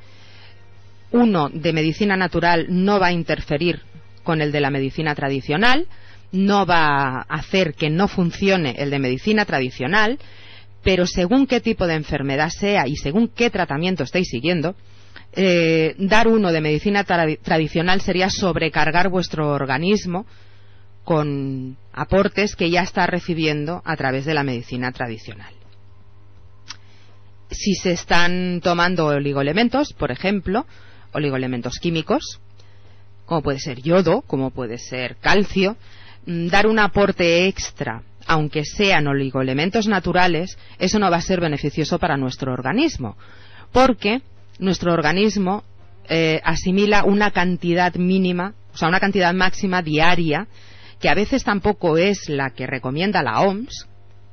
[1.12, 3.82] uno de medicina natural no va a interferir
[4.24, 5.88] con el de la medicina tradicional,
[6.32, 10.20] no va a hacer que no funcione el de medicina tradicional,
[10.84, 14.76] pero según qué tipo de enfermedad sea y según qué tratamiento estéis siguiendo,
[15.34, 20.26] eh, dar uno de medicina tradicional sería sobrecargar vuestro organismo
[21.06, 25.54] con aportes que ya está recibiendo a través de la medicina tradicional.
[27.52, 30.66] Si se están tomando oligoelementos, por ejemplo,
[31.14, 32.42] oligoelementos químicos,
[33.26, 35.78] como puede ser yodo, como puede ser calcio,
[36.26, 42.00] mm, dar un aporte extra, aunque sean oligoelementos naturales, eso no va a ser beneficioso
[42.00, 43.16] para nuestro organismo,
[43.72, 44.22] porque
[44.58, 45.64] nuestro organismo
[46.10, 50.48] eh, asimila una cantidad mínima, o sea, una cantidad máxima diaria,
[51.00, 53.88] que a veces tampoco es la que recomienda la OMS,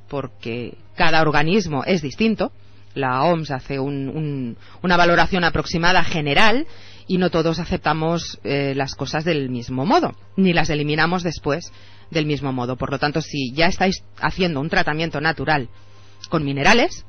[0.07, 2.51] porque cada organismo es distinto.
[2.93, 6.67] La OMS hace una valoración aproximada general
[7.07, 11.71] y no todos aceptamos eh, las cosas del mismo modo, ni las eliminamos después
[12.11, 12.75] del mismo modo.
[12.77, 15.69] Por lo tanto, si ya estáis haciendo un tratamiento natural
[16.29, 17.05] con minerales,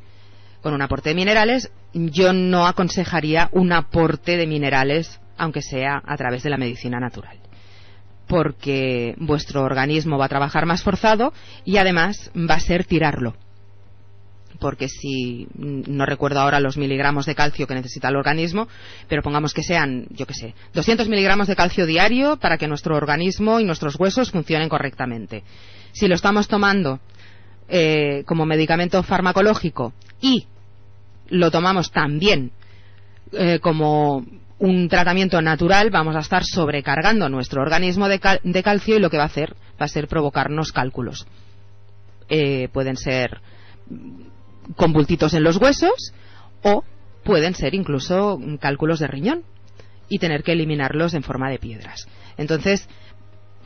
[0.62, 6.16] con un aporte de minerales, yo no aconsejaría un aporte de minerales, aunque sea a
[6.16, 7.38] través de la medicina natural.
[8.26, 11.32] Porque vuestro organismo va a trabajar más forzado
[11.64, 13.34] y además va a ser tirarlo.
[14.60, 18.68] Porque si no recuerdo ahora los miligramos de calcio que necesita el organismo,
[19.08, 22.96] pero pongamos que sean, yo qué sé, 200 miligramos de calcio diario para que nuestro
[22.96, 25.42] organismo y nuestros huesos funcionen correctamente.
[25.92, 27.00] Si lo estamos tomando
[27.68, 30.46] eh, como medicamento farmacológico y
[31.28, 32.52] lo tomamos también
[33.32, 34.24] eh, como
[34.58, 38.20] un tratamiento natural, vamos a estar sobrecargando nuestro organismo de,
[38.62, 41.26] calcio y lo que va a hacer va a ser provocarnos cálculos.
[42.28, 43.40] Eh, pueden ser
[44.76, 46.12] con bultitos en los huesos
[46.62, 46.84] o
[47.24, 49.42] pueden ser incluso cálculos de riñón
[50.08, 52.06] y tener que eliminarlos en forma de piedras.
[52.36, 52.88] Entonces,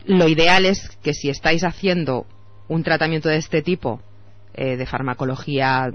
[0.06, 2.26] lo ideal es que si estáis haciendo
[2.68, 4.00] un tratamiento de este tipo
[4.54, 5.90] eh, de farmacología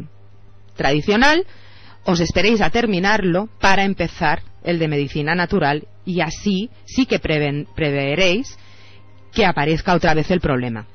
[0.75, 1.45] tradicional,
[2.05, 8.57] os esperéis a terminarlo para empezar el de medicina natural y así sí que preveréis
[9.33, 10.87] que aparezca otra vez el problema.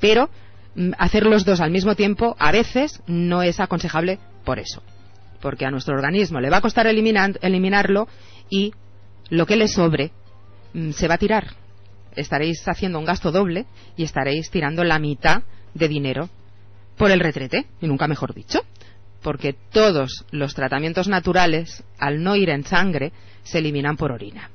[0.00, 0.30] Pero
[0.74, 4.82] mm, hacer los dos al mismo tiempo a veces no es aconsejable por eso.
[5.40, 8.08] Porque a nuestro organismo le va a costar eliminarlo
[8.50, 8.72] y
[9.30, 10.10] lo que le sobre
[10.74, 11.54] mm, se va a tirar.
[12.16, 13.66] Estaréis haciendo un gasto doble
[13.96, 15.42] y estaréis tirando la mitad
[15.74, 16.28] de dinero
[16.96, 18.62] por el retrete, y nunca mejor dicho
[19.22, 23.12] porque todos los tratamientos naturales, al no ir en sangre,
[23.42, 24.50] se eliminan por orina.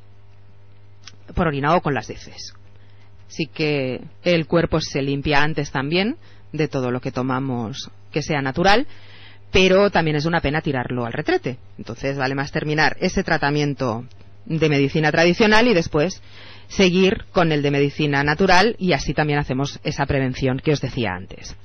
[1.33, 2.53] Por orina o con las heces.
[3.27, 6.17] Así que el cuerpo se limpia antes también
[6.51, 8.85] de todo lo que tomamos que sea natural,
[9.51, 11.57] pero también es una pena tirarlo al retrete.
[11.77, 14.05] Entonces vale más terminar ese tratamiento
[14.45, 16.21] de medicina tradicional y después
[16.67, 21.11] seguir con el de medicina natural y así también hacemos esa prevención que os decía
[21.13, 21.55] antes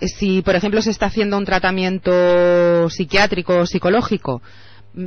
[0.00, 4.42] si, por ejemplo, se está haciendo un tratamiento psiquiátrico o psicológico,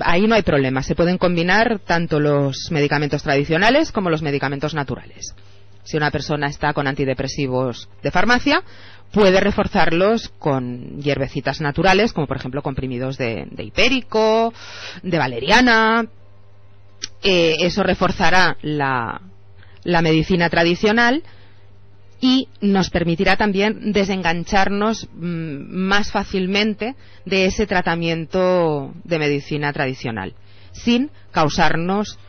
[0.02, 0.84] ahí no hay problema.
[0.84, 5.36] Se pueden combinar tanto los medicamentos tradicionales como los medicamentos naturales.
[5.84, 8.64] Si una persona está con antidepresivos de farmacia,
[9.12, 14.54] puede reforzarlos con hierbecitas naturales, como por ejemplo comprimidos de, hipérico,
[15.02, 16.06] de valeriana.
[17.24, 19.22] Eh, eso reforzará la
[20.02, 21.24] medicina tradicional
[22.22, 26.96] y nos permitirá también desengancharnos mm, más fácilmente
[27.26, 30.36] de ese tratamiento de medicina tradicional,
[30.72, 32.20] sin causarnos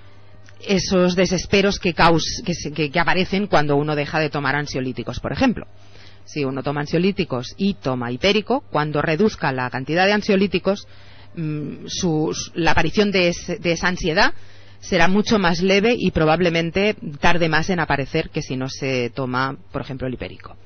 [0.67, 1.95] esos desesperos que,
[2.99, 5.67] aparecen cuando uno deja de tomar ansiolíticos, por ejemplo.
[6.25, 10.87] Si uno toma ansiolíticos y toma hipérico, cuando reduzca la cantidad de ansiolíticos,
[11.37, 11.85] mm,
[12.55, 14.33] la aparición de esa ansiedad
[14.83, 19.57] será mucho más leve y probablemente tarde más en aparecer que si no se toma,
[19.71, 20.57] por ejemplo, el hipérico.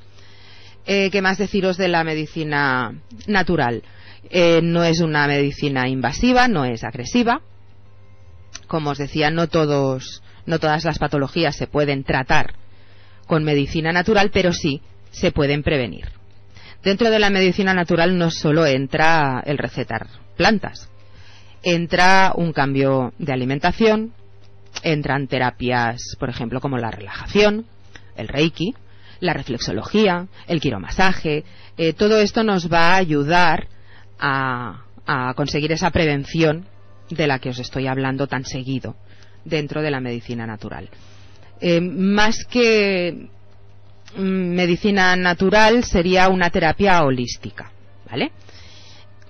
[0.87, 2.95] Eh, ¿Qué más deciros de la medicina
[3.27, 3.83] natural?
[4.31, 7.43] Eh, no es una medicina invasiva, no es agresiva.
[8.67, 12.55] Como os decía, no, todas las patologías se pueden tratar
[13.27, 16.07] con medicina natural, pero sí se pueden prevenir.
[16.83, 20.07] Dentro de la medicina natural no solo entra el recetar
[20.37, 20.89] plantas,
[21.67, 24.13] entra un cambio de alimentación,
[24.85, 27.67] entran terapias, por ejemplo, como la relajación,
[28.17, 28.73] el reiki,
[29.19, 31.43] la reflexología, el quiromasaje.
[31.77, 33.67] Eh, todo esto nos va a ayudar
[34.21, 34.85] a,
[35.35, 36.67] conseguir esa prevención
[37.11, 38.95] de la que os estoy hablando tan seguido
[39.45, 40.89] dentro de la medicina natural.
[41.61, 43.29] Eh, más que
[44.17, 47.73] mm, medicina natural sería una terapia holística,
[48.09, 48.31] ¿vale?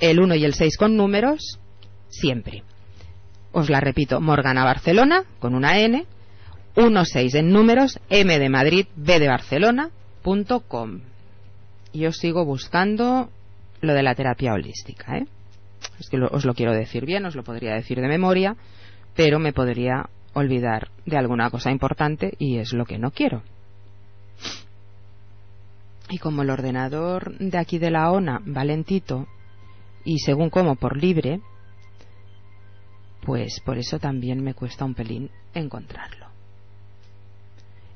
[0.00, 1.58] el 1 y el 6 con números
[2.08, 2.62] siempre.
[3.52, 6.06] os la repito, Morgana Barcelona, con una N,
[6.76, 9.90] 16 en números, M de Madrid, B de Barcelona,
[10.22, 11.00] punto com.
[11.92, 13.30] Y os sigo buscando
[13.80, 15.26] lo de la terapia holística, ¿eh?
[15.98, 18.56] Es que os lo quiero decir bien, os lo podría decir de memoria,
[19.16, 23.42] pero me podría olvidar de alguna cosa importante y es lo que no quiero.
[26.10, 29.26] Y como el ordenador de aquí de la ONA va lentito,
[30.08, 31.42] y según como por libre,
[33.26, 36.28] pues por eso también me cuesta un pelín encontrarlo.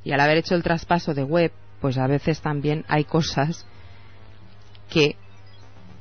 [0.05, 3.67] Y al haber hecho el traspaso de web, pues a veces también hay cosas
[4.91, 5.17] que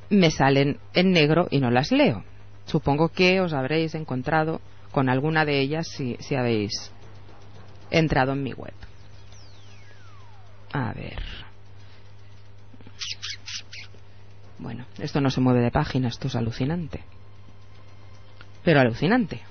[0.09, 2.25] me salen en negro y no las leo.
[2.65, 4.59] Supongo que os habréis encontrado
[4.91, 6.91] con alguna de ellas si, si habéis
[7.89, 8.73] entrado en mi web.
[10.73, 11.50] A ver.
[14.61, 17.03] Bueno, esto no se mueve de página, esto es alucinante.
[18.63, 19.41] Pero alucinante.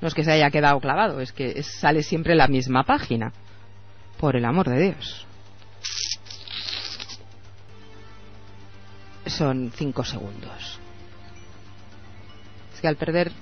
[0.00, 3.32] No es que se haya quedado clavado, es que sale siempre la misma página.
[4.18, 5.26] Por el amor de Dios.
[9.26, 10.78] Son cinco segundos.
[12.74, 13.32] Es que al perder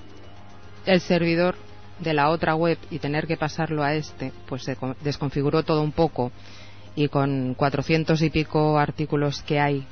[0.85, 1.55] el servidor
[1.99, 5.81] de la otra web y tener que pasarlo a este, pues se co- desconfiguró todo
[5.81, 6.31] un poco
[6.97, 9.85] y con 400 y pico artículos que hay,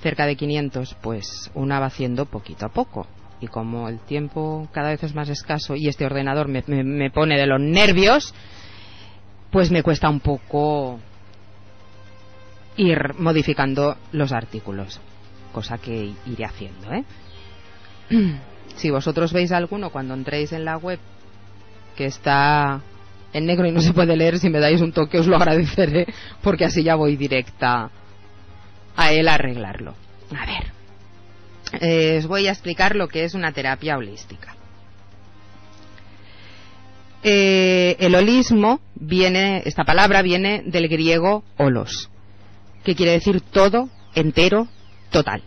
[0.00, 3.06] cerca de 500, pues una va haciendo poquito a poco.
[3.40, 7.10] Y como el tiempo cada vez es más escaso y este ordenador me, me- me
[7.10, 8.32] pone de los nervios,
[9.50, 11.00] pues me cuesta un poco
[12.76, 15.00] ir modificando los artículos,
[15.52, 17.04] cosa que iré haciendo, ¿eh?
[18.76, 21.00] si vosotros veis alguno cuando entréis en la web
[21.96, 22.82] que está
[23.34, 26.06] en negro y no se puede leer, si me dais un toque os lo agradeceré,
[26.40, 27.90] porque así ya voy directa
[28.96, 29.94] a él a arreglarlo.
[30.34, 30.72] A ver,
[31.80, 34.54] eh, os voy a explicar lo que es una terapia holística.
[37.24, 42.10] Eh, el holismo viene, esta palabra viene del griego holos,
[42.84, 44.68] que quiere decir todo, entero,
[45.10, 45.42] total.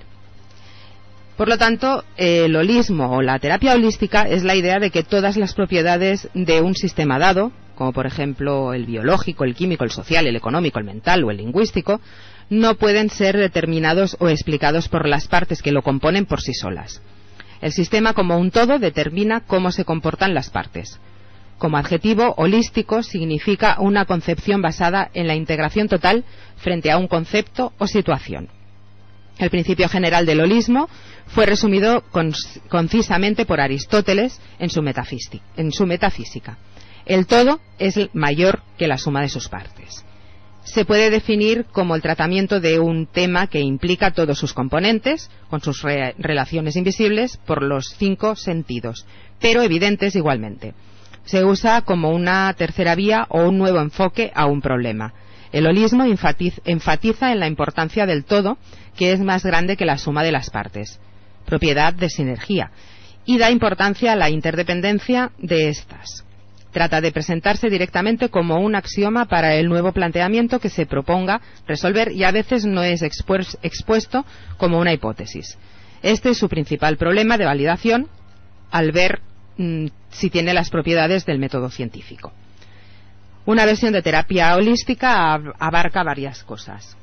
[1.37, 5.37] Por lo tanto, el holismo o la terapia holística es la idea de que todas
[5.37, 10.25] las propiedades de un sistema dado, como por ejemplo el biológico, el químico, el social,
[10.25, 12.01] el económico, el mental o el lingüístico,
[12.49, 17.03] no pueden ser determinados o explicados por las partes que lo componen por sí solas.
[17.61, 20.99] El sistema como un todo determina cómo se comportan las partes.
[21.59, 26.23] Como adjetivo, holístico significa una concepción basada en la integración total
[26.57, 28.49] frente a un concepto o situación.
[29.37, 30.89] El principio general del holismo
[31.27, 32.03] fue resumido
[32.69, 36.57] concisamente por Aristóteles en su metafísica.
[37.07, 40.03] El todo es mayor que la suma de sus partes.
[40.65, 45.61] Se puede definir como el tratamiento de un tema que implica todos sus componentes, con
[45.61, 49.05] sus re- relaciones invisibles, por los cinco sentidos,
[49.39, 50.73] pero evidentes igualmente.
[51.23, 55.13] Se usa como una tercera vía o un nuevo enfoque a un problema.
[55.53, 58.57] El holismo enfatiz- enfatiza en la importancia del todo,
[58.97, 60.99] que es más grande que la suma de las partes,
[61.45, 62.71] propiedad de sinergia,
[63.25, 66.25] y da importancia a la interdependencia de estas.
[66.77, 72.11] Trata de presentarse directamente como un axioma para el nuevo planteamiento que se proponga resolver
[72.11, 75.57] y a veces no es expues- expuesto como una hipótesis.
[76.03, 78.07] Este es su principal problema de validación
[78.69, 79.21] al ver
[79.57, 82.31] mm, si tiene las propiedades del método científico.
[83.47, 86.95] Una versión de terapia holística ab- abarca varias cosas.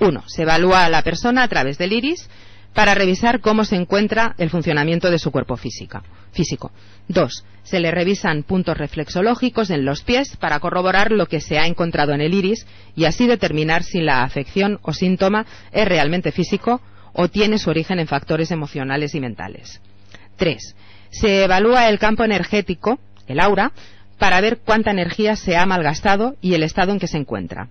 [0.00, 2.28] Uno, se evalúa a la persona a través del iris
[2.74, 6.02] para revisar cómo se encuentra el funcionamiento de su cuerpo física,
[6.32, 6.72] físico.
[7.08, 11.66] Dos, se le revisan puntos reflexológicos en los pies para corroborar lo que se ha
[11.66, 12.66] encontrado en el iris
[12.96, 16.80] y así determinar si la afección o síntoma es realmente físico
[17.12, 19.80] o tiene su origen en factores emocionales y mentales.
[20.36, 20.76] Tres,
[21.10, 23.72] se evalúa el campo energético, el aura,
[24.18, 27.68] para ver cuánta energía se ha malgastado y el estado en que se encuentra.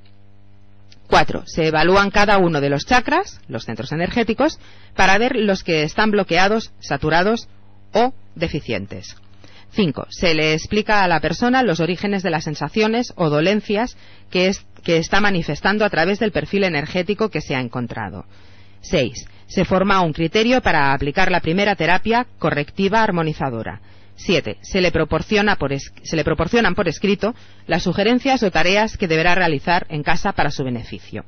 [1.08, 1.44] 4.
[1.46, 4.60] Se evalúan cada uno de los chakras, los centros energéticos,
[4.96, 7.48] para ver los que están bloqueados, saturados
[7.94, 9.16] o deficientes.
[9.72, 10.08] 5.
[10.10, 13.98] Se le explica a la persona los orígenes de las sensaciones o dolencias
[14.30, 18.26] que, es- que está manifestando a través del perfil energético que se ha encontrado.
[18.82, 19.28] 6.
[19.48, 23.82] Se forma un criterio para aplicar la primera terapia correctiva armonizadora.
[24.16, 24.58] 7.
[24.62, 27.36] Se le, se le proporcionan por escrito
[27.68, 31.24] las sugerencias o tareas que deberá realizar en casa para su beneficio.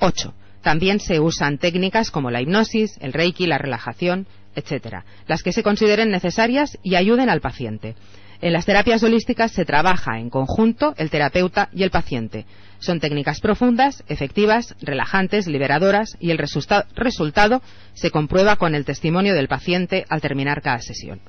[0.00, 0.32] 8.
[0.62, 5.62] También se usan técnicas como la hipnosis, el reiki, la relajación, etc., las que se
[5.62, 7.94] consideren necesarias y ayuden al paciente.
[8.40, 12.46] En las terapias holísticas se trabaja en conjunto el terapeuta y el paciente.
[12.78, 17.62] Son técnicas profundas, efectivas, relajantes, liberadoras y el resultado
[17.94, 21.20] se comprueba con el testimonio del paciente al terminar cada sesión.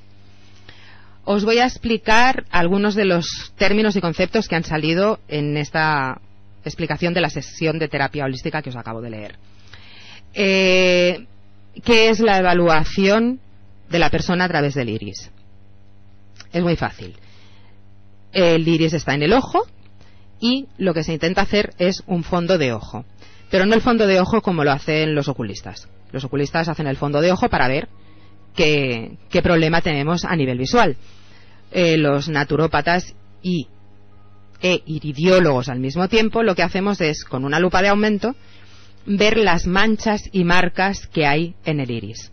[1.24, 6.20] Os voy a explicar algunos de los términos y conceptos que han salido en esta
[6.64, 9.36] explicación de la sesión de terapia holística que os acabo de leer.
[10.34, 11.26] Eh,
[11.84, 13.40] ¿Qué es la evaluación
[13.90, 15.30] de la persona a través del iris?
[16.52, 17.16] Es muy fácil.
[18.32, 19.66] El iris está en el ojo
[20.40, 23.04] y lo que se intenta hacer es un fondo de ojo.
[23.50, 25.88] Pero no el fondo de ojo como lo hacen los oculistas.
[26.12, 27.88] Los oculistas hacen el fondo de ojo para ver
[28.54, 30.96] qué, problema tenemos a nivel visual.
[31.70, 33.68] Eh, los naturópatas y
[34.62, 38.34] e iridiólogos al mismo tiempo, lo que hacemos es, con una lupa de aumento,
[39.06, 42.30] ver las manchas y marcas que hay en el iris.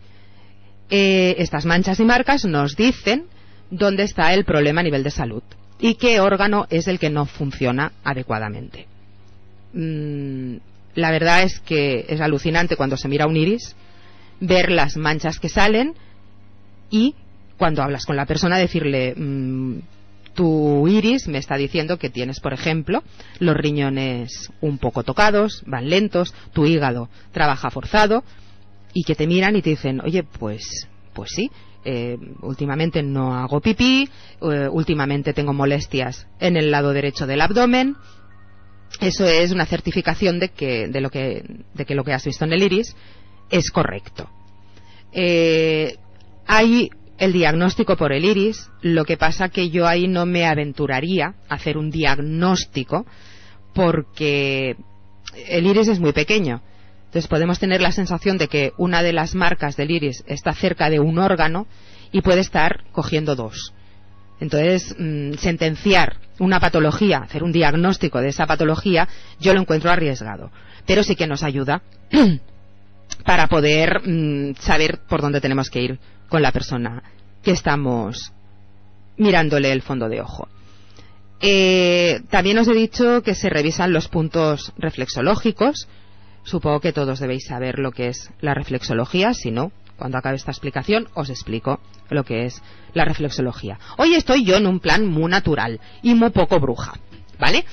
[0.89, 3.25] Eh, estas manchas y marcas nos dicen
[3.69, 5.43] dónde está el problema a nivel de salud
[5.79, 8.87] y qué órgano es el que no funciona adecuadamente.
[9.73, 10.57] Mm,
[10.95, 13.75] la verdad es que es alucinante cuando se mira un iris
[14.39, 15.93] ver las manchas que salen
[16.89, 17.15] y
[17.57, 19.79] cuando hablas con la persona decirle mm,
[20.33, 23.03] tu iris me está diciendo que tienes, por ejemplo,
[23.39, 28.23] los riñones un poco tocados, van lentos, tu hígado trabaja forzado
[28.93, 31.51] y que te miran y te dicen, oye, pues, pues sí,
[31.85, 34.09] eh, últimamente no hago pipí,
[34.41, 37.95] eh, últimamente tengo molestias en el lado derecho del abdomen.
[39.01, 42.45] Eso es una certificación de que, de lo que, de que lo que has visto
[42.45, 42.95] en el iris
[43.49, 44.29] es correcto.
[45.11, 45.97] Eh,
[46.47, 46.89] hay
[47.23, 51.55] el diagnóstico por el iris, lo que pasa que yo ahí no me aventuraría a
[51.55, 53.05] hacer un diagnóstico
[53.73, 54.75] porque
[55.47, 56.61] el iris es muy pequeño.
[57.05, 60.89] Entonces podemos tener la sensación de que una de las marcas del iris está cerca
[60.89, 61.67] de un órgano
[62.11, 63.73] y puede estar cogiendo dos.
[64.39, 69.07] Entonces, mm, sentenciar una patología, hacer un diagnóstico de esa patología,
[69.39, 70.51] yo lo encuentro arriesgado.
[70.85, 71.83] Pero sí que nos ayuda
[73.25, 75.99] para poder mm, saber por dónde tenemos que ir
[76.33, 77.03] con la persona
[77.43, 78.33] que estamos
[79.17, 80.47] mirándole el fondo de ojo.
[81.39, 85.87] Eh, también os he dicho que se revisan los puntos reflexológicos.
[86.41, 90.49] Supongo que todos debéis saber lo que es la reflexología, si no, cuando acabe esta
[90.49, 91.79] explicación os explico
[92.09, 92.63] lo que es
[92.95, 93.77] la reflexología.
[93.99, 96.93] Hoy estoy yo en un plan muy natural y muy poco bruja,
[97.39, 97.63] ¿vale?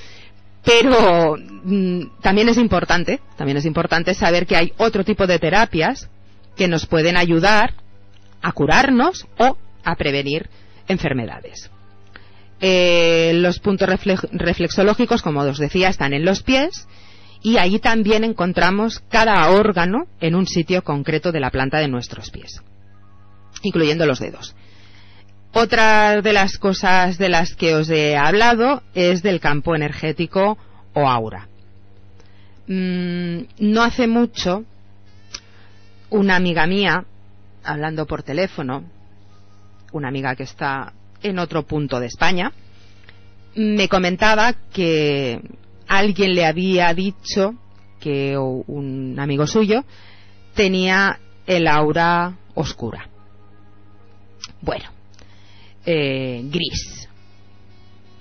[0.63, 6.11] Pero mm, también es importante, también es importante saber que hay otro tipo de terapias
[6.55, 7.73] que nos pueden ayudar
[8.41, 10.49] a curarnos o a prevenir
[10.87, 11.69] enfermedades.
[12.59, 13.89] Eh, los puntos
[14.31, 16.87] reflexológicos, como os decía, están en los pies
[17.41, 22.29] y ahí también encontramos cada órgano en un sitio concreto de la planta de nuestros
[22.29, 22.61] pies,
[23.63, 24.55] incluyendo los dedos.
[25.53, 30.57] Otra de las cosas de las que os he hablado es del campo energético
[30.93, 31.47] o aura.
[32.67, 34.63] Mm, no hace mucho,
[36.09, 37.05] una amiga mía
[37.63, 38.83] hablando por teléfono,
[39.91, 42.51] una amiga que está en otro punto de España,
[43.55, 45.41] me comentaba que
[45.87, 47.55] alguien le había dicho
[47.99, 49.83] que un amigo suyo
[50.55, 53.07] tenía el aura oscura.
[54.61, 54.89] Bueno,
[55.85, 57.07] eh, gris.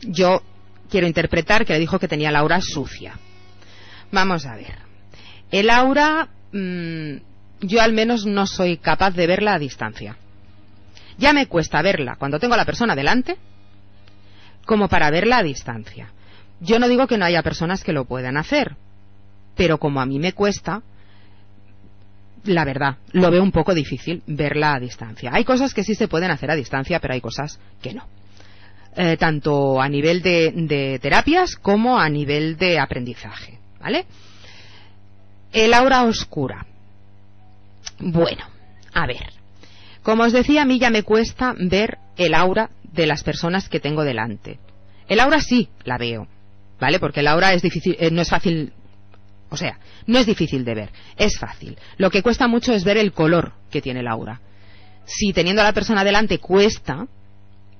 [0.02, 0.42] Yo
[0.90, 3.18] quiero interpretar que le dijo que tenía el aura sucia.
[4.10, 4.78] Vamos a ver.
[5.50, 7.16] El aura mm,
[7.60, 10.16] yo al menos no soy capaz de verla a distancia.
[11.18, 13.36] Ya me cuesta verla cuando tengo a la persona delante,
[14.64, 16.10] como para verla a distancia.
[16.60, 18.76] Yo no digo que no haya personas que lo puedan hacer,
[19.56, 20.82] pero como a mí me cuesta,
[22.44, 25.30] la verdad, lo veo un poco difícil verla a distancia.
[25.32, 28.06] Hay cosas que sí se pueden hacer a distancia, pero hay cosas que no.
[28.96, 33.58] Eh, tanto a nivel de, de terapias como a nivel de aprendizaje.
[33.78, 34.06] ¿Vale?
[35.52, 36.66] El aura oscura.
[38.00, 38.44] Bueno,
[38.92, 39.32] a ver.
[40.02, 43.80] Como os decía, a mí ya me cuesta ver el aura de las personas que
[43.80, 44.58] tengo delante.
[45.08, 46.26] El aura sí la veo,
[46.80, 46.98] ¿vale?
[46.98, 48.72] Porque el aura es difícil, eh, no es fácil,
[49.50, 51.76] o sea, no es difícil de ver, es fácil.
[51.98, 54.40] Lo que cuesta mucho es ver el color que tiene el aura.
[55.04, 57.06] Si teniendo a la persona delante cuesta,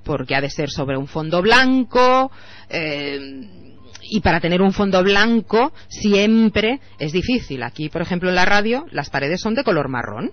[0.05, 2.31] porque ha de ser sobre un fondo blanco,
[2.69, 3.70] eh,
[4.11, 7.63] y para tener un fondo blanco siempre es difícil.
[7.63, 10.33] Aquí, por ejemplo, en la radio, las paredes son de color marrón,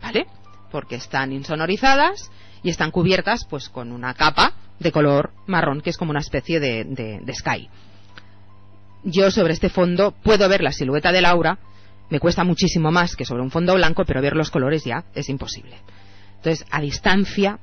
[0.00, 0.26] ¿vale?
[0.70, 2.30] Porque están insonorizadas
[2.62, 6.58] y están cubiertas pues con una capa de color marrón que es como una especie
[6.58, 7.68] de, sky.
[9.04, 11.58] Yo sobre este fondo puedo ver la silueta de Laura,
[12.08, 15.28] me cuesta muchísimo más que sobre un fondo blanco, pero ver los colores ya es
[15.28, 15.76] imposible.
[16.36, 17.58] Entonces, a distancia,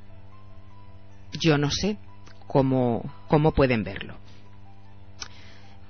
[1.32, 1.98] yo no sé
[2.46, 4.19] cómo pueden verlo.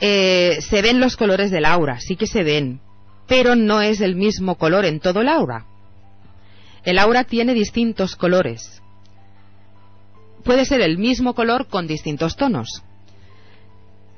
[0.01, 2.81] Eh, se ven los colores del aura, sí que se ven,
[3.27, 5.67] pero no es el mismo color en todo el aura.
[6.85, 8.81] El aura tiene distintos colores.
[10.43, 12.83] Puede ser el mismo color con distintos tonos.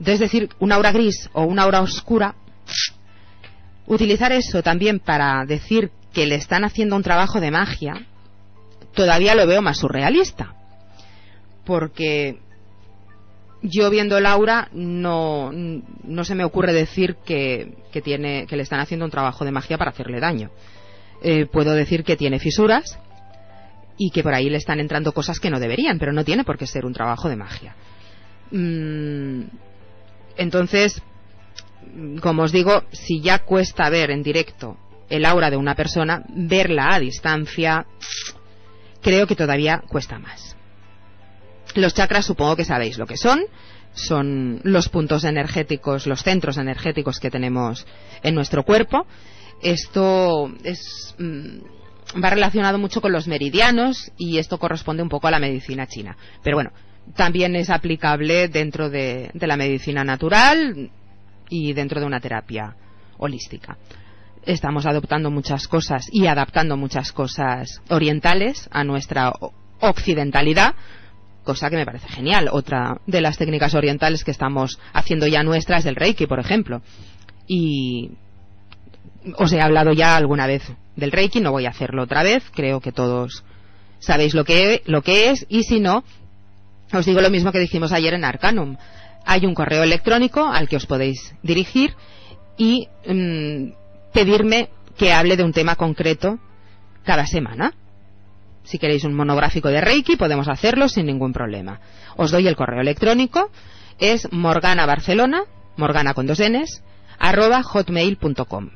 [0.04, 2.36] Es decir, un aura gris o una aura oscura.
[3.86, 8.06] Utilizar eso también para decir que le están haciendo un trabajo de magia,
[8.94, 10.54] todavía lo veo más surrealista.
[11.64, 12.38] Porque
[13.62, 19.44] yo viendo Laura no, no se me ocurre decir que, le están haciendo un trabajo
[19.44, 20.50] de magia para hacerle daño.
[21.22, 22.98] Eh, puedo decir que tiene fisuras
[23.96, 26.58] y que por ahí le están entrando cosas que no deberían, pero no tiene por
[26.58, 27.76] qué ser un trabajo de magia.
[28.50, 29.42] Mm,
[30.36, 31.00] entonces,
[32.20, 34.76] como os digo, si ya cuesta ver en directo
[35.08, 37.86] el aura de una persona, verla a distancia,
[39.02, 40.56] creo que todavía cuesta más.
[41.74, 43.40] Los chakras supongo que sabéis lo que son.
[43.94, 47.86] Son los puntos energéticos, los centros energéticos que tenemos
[48.22, 49.06] en nuestro cuerpo.
[49.62, 55.30] Esto es, mm, va relacionado mucho con los meridianos y esto corresponde un poco a
[55.30, 56.16] la medicina china.
[56.42, 56.70] Pero bueno,
[57.14, 60.90] también es aplicable dentro de, de la medicina natural
[61.50, 62.74] y dentro de una terapia
[63.18, 63.76] holística
[64.44, 69.32] estamos adoptando muchas cosas y adaptando muchas cosas orientales a nuestra
[69.80, 70.74] occidentalidad,
[71.44, 72.48] cosa que me parece genial.
[72.52, 76.82] Otra de las técnicas orientales que estamos haciendo ya nuestras es el Reiki, por ejemplo.
[77.46, 78.12] Y
[79.36, 80.62] os he hablado ya alguna vez
[80.96, 83.44] del Reiki, no voy a hacerlo otra vez, creo que todos
[83.98, 86.04] sabéis lo que, lo que es, y si no,
[86.92, 88.76] os digo lo mismo que dijimos ayer en Arcanum.
[89.24, 91.94] Hay un correo electrónico al que os podéis dirigir
[92.56, 93.72] y mm,
[94.12, 94.68] pedirme
[94.98, 96.38] que hable de un tema concreto
[97.04, 97.72] cada semana.
[98.64, 101.80] Si queréis un monográfico de Reiki, podemos hacerlo sin ningún problema.
[102.16, 103.50] Os doy el correo electrónico,
[103.98, 105.44] es morganabarcelona,
[105.76, 106.82] morgana con dos n's,
[107.18, 108.70] arroba hotmail.com.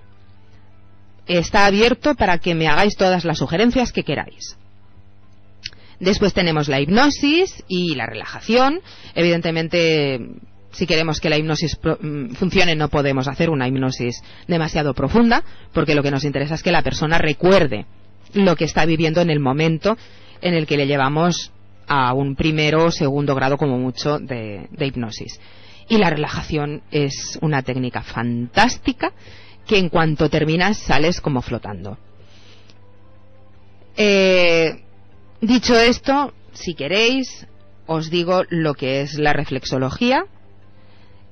[1.27, 4.57] Está abierto para que me hagáis todas las sugerencias que queráis.
[5.99, 8.81] Después tenemos la hipnosis y la relajación.
[9.15, 10.21] Evidentemente,
[10.71, 15.95] si queremos que la hipnosis mm, funcione no podemos hacer una hipnosis demasiado profunda, porque
[15.95, 17.87] lo que nos interesa es que la persona recuerde
[18.35, 19.97] lo que está viviendo en el momento
[20.41, 21.53] en el que le llevamos
[21.87, 25.41] a un primero o segundo grado como mucho de, hipnosis.
[25.89, 29.13] Y la relajación es una técnica fantástica
[29.67, 31.99] que en cuanto terminas sales como flotando.
[33.97, 34.83] Eh,
[35.41, 37.47] dicho esto, si queréis,
[37.87, 40.27] os digo lo que es la reflexología,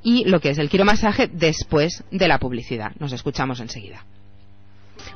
[0.04, 2.92] y lo que es el quiromasaje después de la publicidad.
[3.00, 4.04] Nos escuchamos enseguida.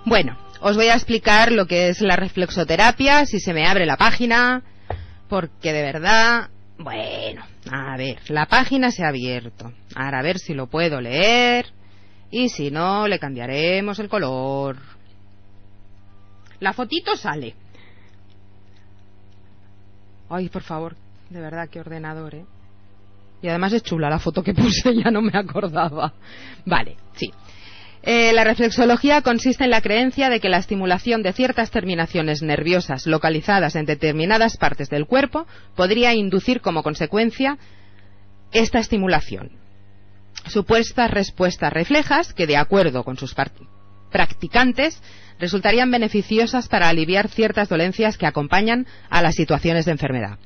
[0.09, 3.98] Bueno, os voy a explicar lo que es la reflexoterapia, si se me abre la
[3.98, 4.62] página,
[5.28, 6.48] porque de verdad,
[6.78, 9.70] bueno, a ver, la página se ha abierto.
[9.94, 11.66] Ahora a ver si lo puedo leer
[12.30, 14.78] y si no, le cambiaremos el color.
[16.61, 17.54] La fotito sale.
[20.30, 20.96] Ay, por favor,
[21.28, 22.46] de verdad, qué ordenador, ¿eh?
[23.42, 26.14] Y además es chula la foto que puse, ya no me acordaba.
[26.64, 27.30] Vale, sí.
[28.11, 33.06] Eh, la reflexología consiste en la creencia de que la estimulación de ciertas terminaciones nerviosas
[33.06, 35.46] localizadas en determinadas partes del cuerpo
[35.76, 37.59] podría inducir como consecuencia
[38.50, 39.50] esta estimulación.
[40.46, 43.36] Supuestas respuestas reflejas que, de acuerdo con sus
[44.11, 45.02] practicantes,
[45.38, 50.38] resultarían beneficiosas para aliviar ciertas dolencias que acompañan a las situaciones de enfermedad.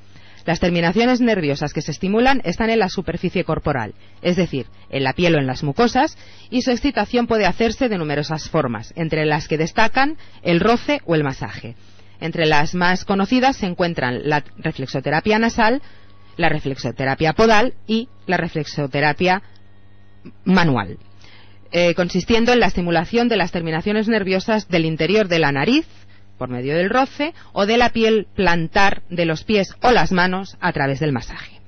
[0.45, 5.13] Las terminaciones nerviosas que se estimulan están en la superficie corporal, es decir, en la
[5.13, 6.17] piel o en las mucosas,
[6.49, 11.15] y su excitación puede hacerse de numerosas formas, entre las que destacan el roce o
[11.15, 11.75] el masaje.
[12.19, 15.81] Entre las más conocidas se encuentran la reflexoterapia nasal,
[16.35, 19.43] la reflexoterapia podal y la reflexoterapia
[20.43, 20.97] manual,
[21.71, 25.87] eh, consistiendo en la estimulación de las terminaciones nerviosas del interior de la nariz,
[26.43, 30.57] por medio del roce o de la piel plantar de los pies o las manos
[30.59, 31.61] a través del masaje.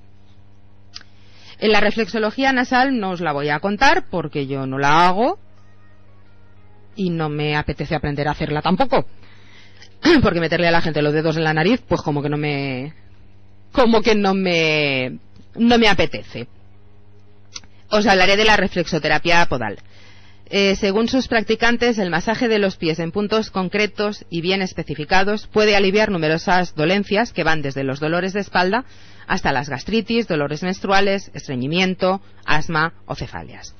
[1.60, 5.40] En la reflexología nasal no os la voy a contar porque yo no la hago
[6.98, 9.06] y no me apetece aprender a hacerla tampoco.
[10.22, 12.94] Porque meterle a la gente los dedos en la nariz, pues como que no me
[13.72, 15.20] como que no me
[15.56, 16.50] no me apetece.
[17.90, 19.80] Os hablaré de la reflexoterapia podal.
[20.48, 25.48] Eh, según sus practicantes, el masaje de los pies en puntos concretos y bien especificados
[25.48, 28.86] puede aliviar numerosas dolencias que van desde los dolores de espalda
[29.28, 33.74] hasta las gastritis, dolores menstruales, estreñimiento, asma o cefalias.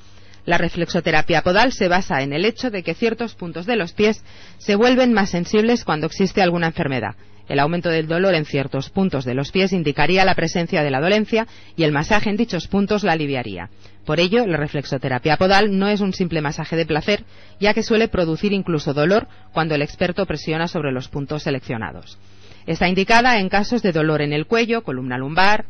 [0.46, 4.24] La reflexoterapia podal se basa en el hecho de que ciertos puntos de los pies
[4.58, 7.16] se vuelven más sensibles cuando existe alguna enfermedad,
[7.48, 11.00] El aumento del dolor en ciertos puntos de los pies indicaría la presencia de la
[11.00, 13.70] dolencia y el masaje en dichos puntos la aliviaría.
[14.06, 17.24] Por ello, la reflexoterapia podal no es un simple masaje de placer,
[17.60, 22.18] ya que suele producir incluso dolor cuando el experto presiona sobre los puntos seleccionados.
[22.66, 25.66] Está indicada en casos de dolor en el cuello, columna lumbar,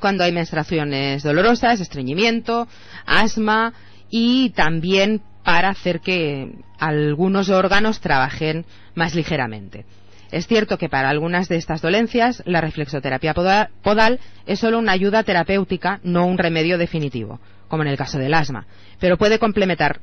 [0.00, 2.68] cuando hay menstruaciones dolorosas, estreñimiento,
[3.04, 3.72] asma
[4.10, 9.84] y también para hacer que algunos órganos trabajen más ligeramente.
[10.32, 15.24] Es cierto que para algunas de estas dolencias la reflexoterapia podal es solo una ayuda
[15.24, 18.66] terapéutica, no un remedio definitivo, como en el caso del asma,
[18.98, 20.00] pero puede complementar,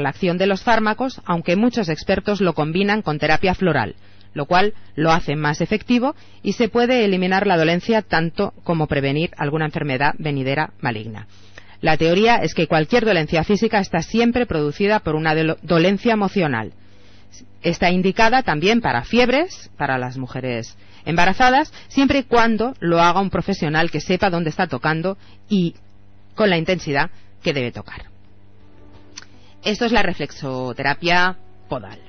[0.00, 3.94] la acción de los fármacos, aunque muchos expertos lo combinan con terapia floral,
[4.32, 9.30] lo cual lo hace más efectivo y se puede eliminar la dolencia tanto como prevenir
[9.36, 11.28] alguna enfermedad venidera maligna.
[11.80, 15.32] La teoría es que cualquier dolencia física está siempre producida por una
[15.62, 16.72] dolencia emocional.
[17.62, 23.30] Está indicada también para fiebres, para las mujeres embarazadas, siempre y cuando lo haga un
[23.30, 25.16] profesional que sepa dónde está tocando
[25.48, 25.74] y
[26.34, 27.10] con la intensidad
[27.42, 28.06] que debe tocar.
[29.62, 31.36] Esto es la reflexoterapia
[31.68, 32.00] podal.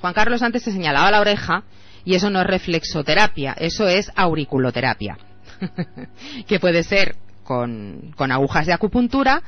[0.00, 1.64] Juan Carlos antes se señalaba la oreja
[2.04, 5.18] y eso no es reflexoterapia, eso es auriculoterapia,
[6.46, 9.42] que puede ser con, con agujas de acupuntura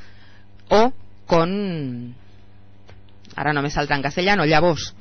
[0.69, 0.93] o
[1.25, 2.15] con
[3.35, 4.95] ahora no me salta en castellano, ya vos,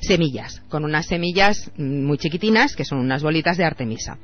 [0.00, 4.18] semillas, con unas semillas muy chiquitinas que son unas bolitas de artemisa.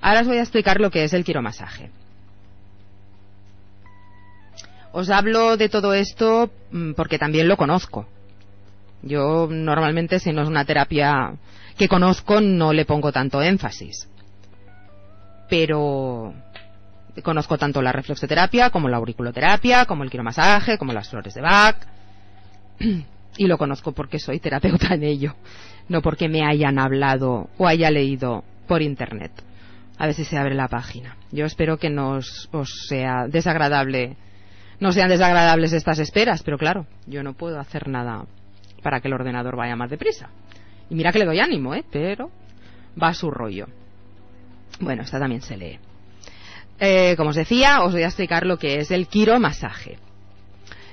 [0.00, 1.90] Ahora os voy a explicar lo que es el quiromasaje.
[4.92, 8.08] Os hablo de todo esto mm, porque también lo conozco.
[9.02, 11.34] Yo normalmente si no es una terapia
[11.76, 14.08] que conozco no le pongo tanto énfasis
[15.48, 16.34] pero
[17.22, 21.76] conozco tanto la reflexoterapia como la auriculoterapia, como el quiromasaje, como las flores de Bach.
[23.36, 25.36] Y lo conozco porque soy terapeuta en ello,
[25.88, 29.30] no porque me hayan hablado o haya leído por internet.
[29.96, 31.16] A ver si se abre la página.
[31.30, 32.48] Yo espero que no os,
[32.88, 34.16] sea desagradable,
[34.80, 38.24] no sean desagradables estas esperas, pero claro, yo no puedo hacer nada
[38.82, 40.30] para que el ordenador vaya más deprisa.
[40.90, 41.84] Y mira que le doy ánimo, ¿eh?
[41.92, 42.30] Pero
[43.00, 43.66] va a su rollo.
[44.80, 45.78] Bueno, esta también se lee.
[46.80, 49.98] Eh, como os decía, os voy a explicar lo que es el quiromasaje.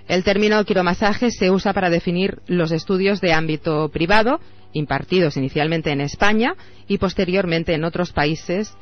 [0.07, 4.39] El término quiromasaje se usa para definir los estudios de ámbito privado
[4.73, 6.55] impartidos inicialmente en España
[6.87, 8.75] y posteriormente en otros países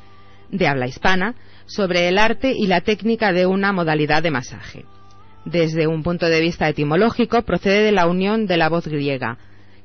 [0.50, 1.34] de habla hispana
[1.66, 4.84] sobre el arte y la técnica de una modalidad de masaje.
[5.44, 9.38] Desde un punto de vista etimológico procede de la unión de la voz griega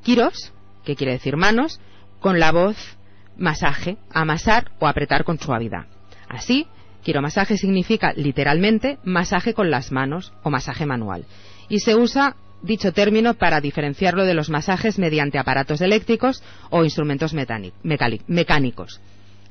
[0.03, 0.51] kiros,
[0.83, 1.79] que quiere decir manos,
[2.19, 2.97] con la voz
[3.37, 5.85] masaje, amasar o apretar con suavidad.
[6.27, 6.67] Así,
[7.03, 11.25] quiromasaje significa literalmente masaje con las manos o masaje manual.
[11.69, 17.33] Y se usa dicho término para diferenciarlo de los masajes mediante aparatos eléctricos o instrumentos
[17.33, 18.99] mecánicos.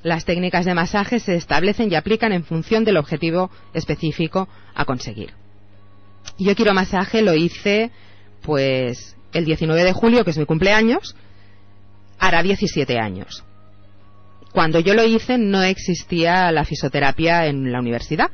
[0.02, 5.32] Las técnicas de masaje se establecen y aplican en función del objetivo específico a conseguir.
[6.38, 7.90] Yo quiero masaje lo hice
[8.42, 11.16] pues el 19 de julio, que es mi cumpleaños,
[12.18, 13.44] hará 17 años.
[14.52, 18.30] Cuando yo lo hice no existía la fisioterapia en la universidad.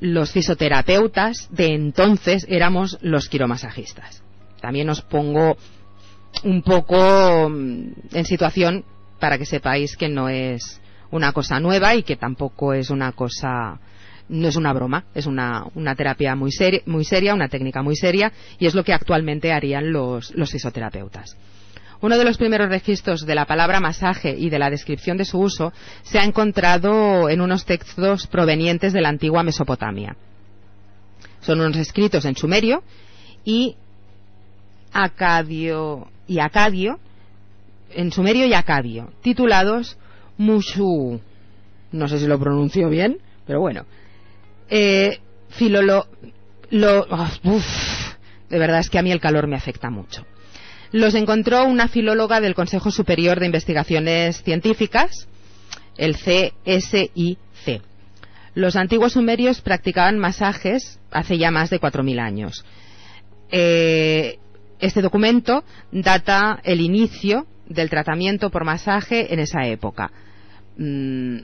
[0.00, 4.22] Los fisioterapeutas de entonces éramos los quiromasajistas.
[4.60, 5.56] También os pongo
[6.42, 8.84] un poco mm, en situación
[9.18, 10.80] para que sepáis que no es
[11.10, 13.78] una cosa nueva y que tampoco es una cosa
[14.28, 16.50] no es una broma, es una, terapia muy,
[16.86, 21.36] muy seria, una técnica muy seria y es lo que actualmente harían los fisioterapeutas.
[22.04, 25.40] Uno de los primeros registros de la palabra masaje y de la descripción de su
[25.40, 25.72] uso
[26.02, 30.14] se ha encontrado en unos textos provenientes de la antigua Mesopotamia.
[31.40, 32.82] Son unos escritos en sumerio
[33.42, 33.76] y
[34.92, 37.00] acadio y acadio,
[37.94, 39.96] en sumerio y acadio, titulados
[40.36, 41.22] Mushu.
[41.90, 43.16] No sé si lo pronuncio bien,
[43.46, 43.86] pero bueno.
[44.68, 46.06] Eh, filolo,
[46.68, 47.06] lo,
[48.50, 50.26] de verdad es que a mí el calor me afecta mucho
[50.94, 55.26] los encontró una filóloga del Consejo Superior de Investigaciones Científicas,
[55.96, 57.82] el CSIC.
[58.54, 62.64] Los antiguos sumerios practicaban masajes hace ya más de 4.000 años.
[63.50, 64.38] Eh,
[64.78, 70.12] este documento data el inicio del tratamiento por masaje en esa época.
[70.78, 71.38] Mm,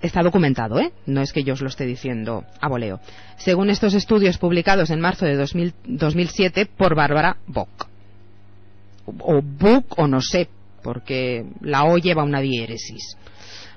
[0.00, 0.92] está documentado, ¿eh?
[1.04, 3.00] No es que yo os lo esté diciendo a voleo.
[3.36, 7.92] Según estos estudios publicados en marzo de 2007 por Bárbara Bock
[9.06, 10.48] o book o no sé,
[10.82, 13.16] porque la O lleva una diéresis.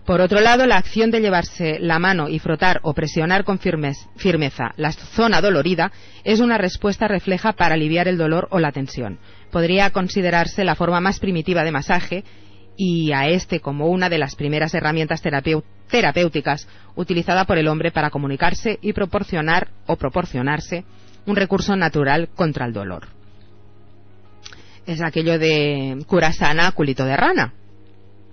[0.08, 4.72] Por otro lado, la acción de llevarse la mano y frotar o presionar con firmeza
[4.78, 5.91] la zona dolorida
[6.24, 9.20] es una respuesta refleja para aliviar el dolor o la tensión.
[9.52, 12.24] Podría considerarse la forma más primitiva de masaje
[12.78, 18.10] y a este como una de las primeras herramientas terapéuticas utilizada por el hombre para
[18.10, 20.86] comunicarse y proporcionar o proporcionarse
[21.26, 23.16] un recurso natural contra el dolor.
[24.88, 27.53] Es aquello de cura sana, culito de rana.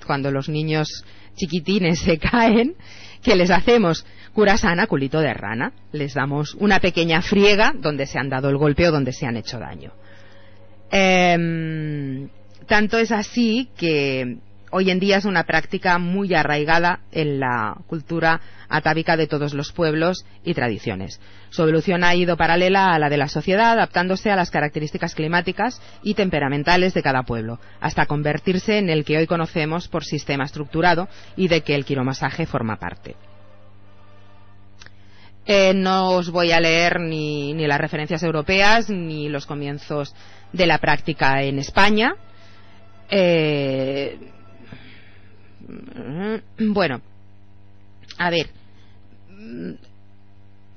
[0.07, 1.05] Cuando los niños
[1.35, 2.77] chiquitines se caen,
[3.23, 4.07] ¿qué les hacemos?
[4.33, 5.73] Cura sana, culito de rana.
[5.91, 9.37] Les damos una pequeña friega donde se han dado el golpe o donde se han
[9.37, 9.93] hecho daño.
[10.93, 12.29] Em,
[12.69, 14.39] tanto es así que
[14.77, 19.71] hoy en día es una práctica muy arraigada en la cultura atávica de todos los
[19.71, 21.21] pueblos y tradiciones.
[21.51, 25.81] Su evolución ha ido paralela a la de la sociedad, adaptándose a las características climáticas
[26.03, 31.07] y temperamentales de cada pueblo, hasta convertirse en el que hoy conocemos por sistema estructurado
[31.37, 33.15] y de que el quiromasaje forma parte.
[35.47, 40.17] Eh, no os voy a leer ni, las referencias europeas ni los comienzos
[40.53, 42.17] de la práctica en España.
[43.09, 44.34] Eh,
[46.59, 47.01] bueno,
[48.19, 48.49] a ver,
[49.31, 49.73] mm,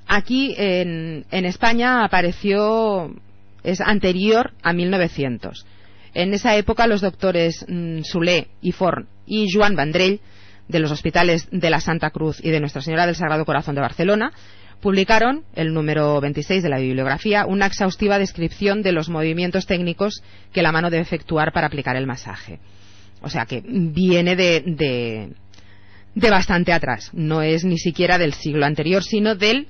[0.06, 3.14] aquí en, España apareció,
[3.62, 5.66] es anterior a 1900.
[6.14, 10.20] En esa época los doctores mm, Soler y Forn y Joan Vandrell
[10.68, 13.80] de los hospitales de la Santa Cruz y de Nuestra Señora del Sagrado Corazón de
[13.80, 14.32] Barcelona
[14.80, 20.62] publicaron, el número 26 de la bibliografía, una exhaustiva descripción de los movimientos técnicos que
[20.62, 22.60] la mano debe efectuar para aplicar el masaje.
[23.20, 25.32] O sea que viene de,
[26.14, 27.10] de, bastante atrás.
[27.12, 29.68] No es ni siquiera del siglo anterior, sino del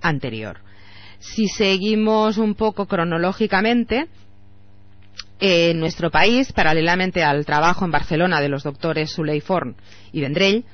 [0.00, 0.58] anterior.
[1.18, 4.06] Si seguimos un poco cronológicamente,
[5.38, 9.76] en nuestro país, paralelamente al trabajo en Barcelona de los doctores Suley Forn
[10.12, 10.64] y Vendrell,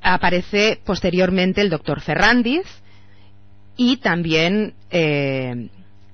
[0.00, 2.64] aparece posteriormente el doctor Ferrandiz
[3.76, 5.68] y también eh,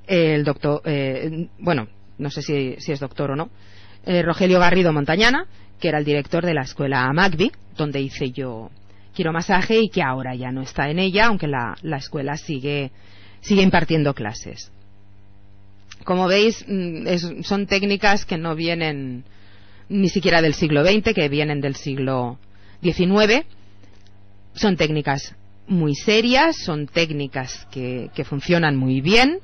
[0.06, 1.88] el doctor, eh, bueno,
[2.18, 3.50] no sé si, es doctor o no,
[4.06, 5.46] eh, Rogelio Garrido Montañana,
[5.80, 8.70] que era el director de la escuela Magby, donde hice yo
[9.14, 12.92] quiero masaje y que ahora ya no está en ella, aunque la, escuela sigue,
[13.40, 14.70] sigue impartiendo clases.
[16.04, 19.24] Como veis, mm, son técnicas que no vienen
[19.88, 22.38] ni siquiera del siglo XX, que vienen del siglo
[22.82, 23.44] XIX.
[24.54, 25.34] Son técnicas
[25.66, 29.40] muy serias, son técnicas que funcionan muy bien.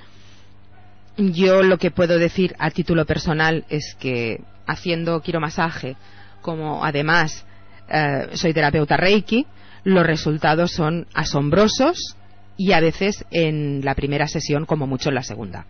[1.17, 5.97] Yo lo que puedo decir a título personal es que haciendo quiromasaje,
[6.41, 7.45] como además
[7.89, 9.47] eh, soy terapeuta Reiki,
[9.85, 12.17] los resultados son asombrosos
[12.57, 15.67] y a veces en la primera sesión como mucho en la segunda.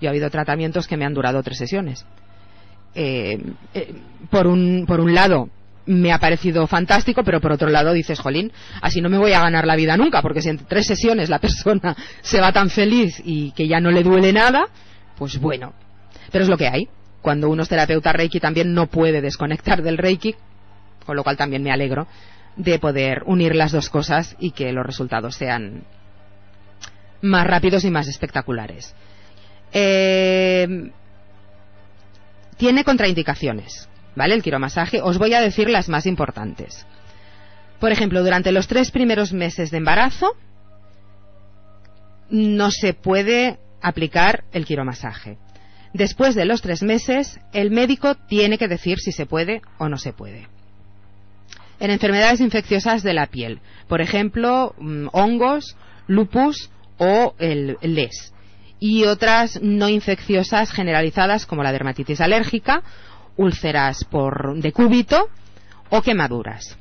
[0.00, 2.04] Yo he habido tratamientos que me han durado tres sesiones.
[2.94, 3.38] Eh,
[3.74, 3.94] eh,
[4.30, 5.48] por, un, por un lado,
[5.86, 9.40] me ha parecido fantástico, pero por otro lado dices, jolín, así no me voy a
[9.40, 13.20] ganar la vida nunca, porque si en tres sesiones la persona se va tan feliz
[13.24, 14.66] y que ya no le duele nada,
[15.16, 15.74] pues bueno,
[16.32, 16.88] pero es lo que hay
[17.22, 20.34] cuando uno es terapeuta Reiki también no puede desconectar del Reiki,
[21.04, 22.06] con lo cual también me alegro
[22.56, 25.84] de poder unir las dos cosas y que los resultados sean
[27.22, 28.94] más rápidos y más espectaculares.
[29.72, 30.90] Eh,
[32.56, 34.34] tiene contraindicaciones, ¿vale?
[34.34, 35.00] El quiromasaje.
[35.02, 36.86] Os voy a decir las más importantes.
[37.78, 40.36] Por ejemplo, durante los tres primeros meses de embarazo
[42.28, 45.38] no se puede aplicar el quiromasaje.
[45.92, 49.96] Después de los tres meses, el médico tiene que decir si se puede o no
[49.96, 50.46] se puede.
[51.80, 55.76] En enfermedades infecciosas de la piel, por ejemplo, mm, hongos,
[56.06, 58.32] lupus o el LES,
[58.78, 62.82] y otras no infecciosas generalizadas como la dermatitis alérgica,
[63.36, 65.28] úlceras por decúbito
[65.88, 66.76] o quemaduras.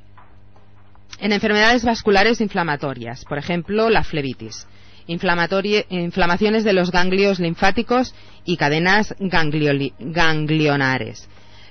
[1.20, 4.68] En enfermedades vasculares inflamatorias, por ejemplo, la flebitis
[5.10, 8.14] inflamaciones de los ganglios linfáticos
[8.46, 11.28] y cadenas ganglionares,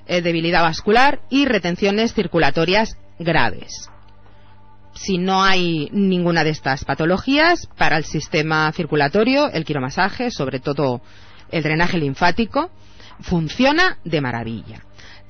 [0.07, 3.91] eh, debilidad vascular y retenciones circulatorias graves.
[4.95, 11.01] Si no hay ninguna de estas patologías, para el sistema circulatorio, el quiromasaje, sobre todo
[11.51, 12.71] el drenaje linfático,
[13.21, 14.83] funciona de maravilla.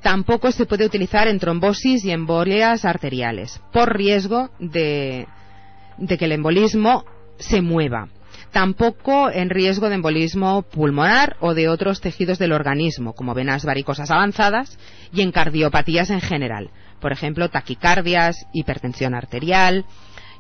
[0.03, 5.27] Tampoco se puede utilizar en trombosis y embolias arteriales, por riesgo de
[6.07, 7.05] que el embolismo
[7.39, 8.09] se mueva.
[8.53, 14.11] Tampoco en riesgo de embolismo pulmonar o de otros tejidos del organismo, como venas varicosas
[14.11, 14.79] avanzadas,
[15.13, 16.71] y en cardiopatías en general.
[17.01, 19.85] Por ejemplo, taquicardias, hipertensión arterial.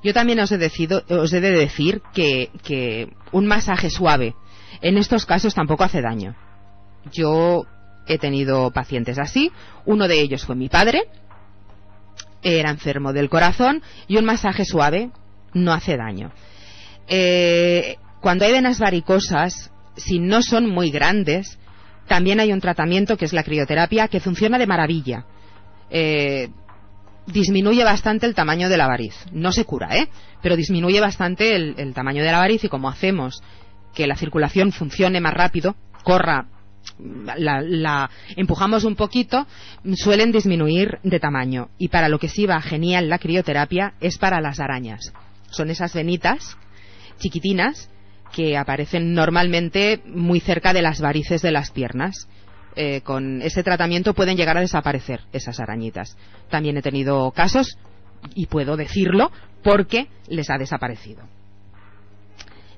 [0.02, 4.34] Yo también os he, de decir que un masaje suave
[4.80, 6.34] en estos casos tampoco hace daño.
[7.12, 7.66] Yo
[8.06, 9.52] he tenido pacientes así.
[9.84, 11.04] Uno de ellos fue mi padre,
[12.42, 15.10] era enfermo del corazón y un masaje suave
[15.52, 16.32] no hace daño.
[17.08, 21.58] Eh, cuando hay venas varicosas, si no son muy grandes,
[22.06, 25.24] también hay un tratamiento que es la crioterapia que funciona de maravilla.
[25.90, 26.48] Eh,
[27.26, 29.14] disminuye bastante el tamaño de la variz.
[29.32, 30.08] No se cura, ¿eh?
[30.42, 33.42] Pero disminuye bastante el, tamaño de la variz y como hacemos
[33.94, 36.46] que la circulación funcione más rápido, corra
[37.36, 39.46] la, la, empujamos un poquito,
[39.94, 41.68] suelen disminuir de tamaño.
[41.78, 45.12] Y para lo que sí va genial la crioterapia es para las arañas.
[45.50, 46.56] Son esas venitas
[47.18, 47.90] chiquitinas
[48.32, 52.28] que aparecen normalmente muy cerca de las varices de las piernas.
[52.76, 56.16] Eh, con ese tratamiento pueden llegar a desaparecer esas arañitas.
[56.48, 57.76] También he tenido casos,
[58.34, 59.32] y puedo decirlo,
[59.62, 61.22] porque les ha desaparecido.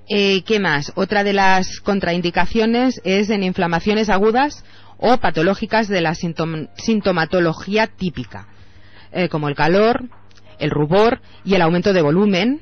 [0.09, 0.93] Eh, ¿Qué más?
[0.97, 4.65] Otra de las contraindicaciones es en inflamaciones agudas
[4.97, 8.49] o patológicas de la sintomatología típica,
[9.13, 10.09] eh, como el calor,
[10.59, 12.61] el rubor y el aumento de volumen,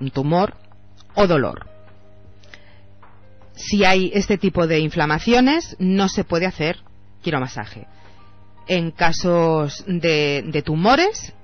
[0.00, 0.54] un tumor
[1.16, 1.66] o dolor.
[3.54, 6.78] Si hay este tipo de inflamaciones, no se puede hacer
[7.22, 7.88] quiromasaje.
[8.68, 11.34] En casos de, tumores,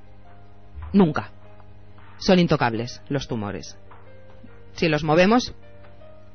[0.93, 1.33] nunca.
[2.19, 3.77] Son intocables los tumores
[4.75, 5.55] si los movemos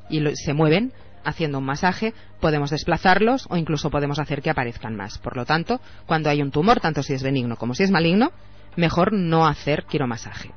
[0.09, 0.93] y se mueven
[1.23, 5.17] haciendo un masaje, podemos desplazarlos o incluso podemos hacer que aparezcan más.
[5.17, 8.31] Por lo tanto, cuando hay un tumor, tanto si es benigno como si es maligno,
[8.77, 10.51] mejor no hacer quiromasaje.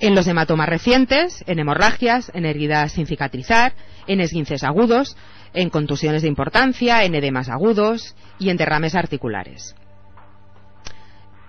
[0.00, 3.74] En los hematomas recientes, en hemorragias, en heridas sin cicatrizar,
[4.06, 5.16] en esguinces agudos,
[5.54, 9.74] en contusiones de importancia, en edemas agudos y en derrames articulares.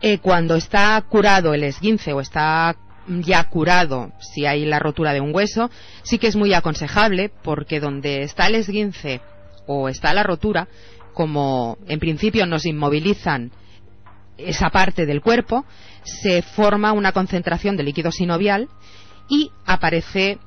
[0.02, 2.76] Eh, cuando está curado el esguince o está
[3.08, 5.70] ya curado si hay la rotura de un hueso,
[6.04, 9.22] sí que es muy aconsejable porque donde está el esguince
[9.68, 10.68] o está la rotura,
[11.14, 13.52] como en principio nos inmovilizan
[14.38, 15.66] esa parte del cuerpo,
[16.04, 18.70] se forma una concentración de líquido sinovial
[19.30, 20.40] y aparece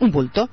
[0.00, 0.48] un bulto.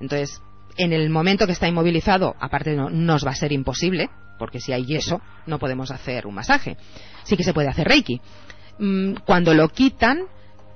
[0.00, 0.42] Entonces,
[0.76, 4.08] en el momento que está inmovilizado, aparte no, nos va a ser imposible,
[4.38, 6.76] porque si hay yeso no podemos hacer un masaje.
[7.24, 8.20] Sí que se puede hacer reiki.
[8.78, 10.26] Mm, cuando lo quitan,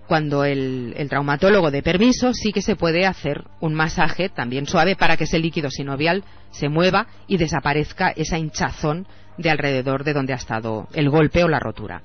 [0.06, 5.16] cuando el, traumatólogo dé permiso, sí que se puede hacer un masaje también suave para
[5.16, 10.36] que ese líquido sinovial se mueva y desaparezca esa hinchazón de alrededor de donde ha
[10.36, 12.02] estado el golpe o la rotura.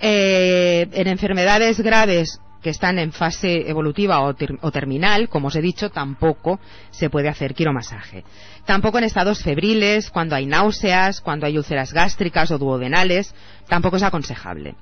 [0.00, 5.62] Eh, en enfermedades graves que están en fase evolutiva o, o, terminal, como os he
[5.62, 6.58] dicho, tampoco
[6.90, 8.24] se puede hacer quiromasaje.
[8.64, 13.34] Tampoco en estados febriles, cuando hay náuseas, cuando hay úlceras gástricas o duodenales,
[13.68, 14.74] tampoco es aconsejable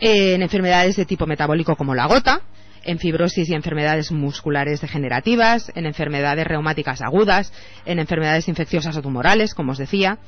[0.00, 2.42] en enfermedades de tipo metabólico como la gota,
[2.84, 7.52] en fibrosis y enfermedades musculares degenerativas, en enfermedades reumáticas agudas,
[7.84, 10.18] en enfermedades infecciosas o tumorales, como os decía,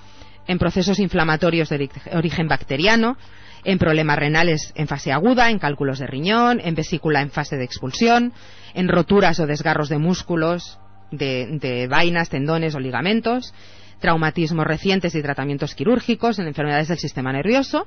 [0.47, 3.16] en procesos inflamatorios de origen bacteriano,
[3.65, 7.65] en problemas renales en fase aguda, en cálculos de riñón, en vesícula en fase de
[7.65, 8.33] expulsión,
[8.74, 10.78] en roturas o desgarros de músculos,
[11.11, 13.53] de, vainas, tendones o ligamentos,
[14.01, 17.87] traumatismos recientes y tratamientos quirúrgicos, en enfermedades del sistema nervioso,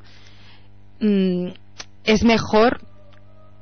[1.00, 1.48] mm,
[2.04, 2.82] es mejor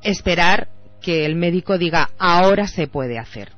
[0.01, 0.69] esperar
[1.01, 3.51] que el médico diga ahora se puede hacer.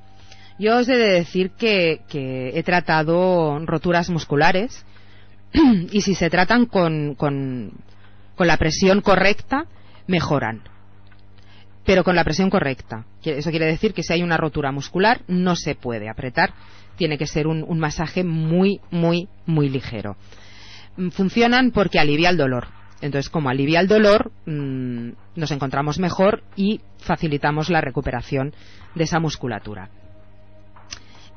[0.57, 4.85] Yo os he de decir que, he tratado roturas musculares
[5.91, 7.71] y si se tratan con, con,
[8.37, 9.65] la presión correcta,
[10.07, 10.63] mejoran.
[11.85, 13.05] Pero con la presión correcta.
[13.23, 16.53] Eso quiere decir que si hay una rotura muscular, no se puede apretar.
[16.97, 20.17] Tiene que ser un, un masaje muy, muy, muy ligero.
[21.11, 26.81] Funcionan porque alivia el dolor entonces, como alivia el dolor, mm, nos encontramos mejor y
[26.97, 28.53] facilitamos la recuperación
[28.95, 29.89] de esa musculatura.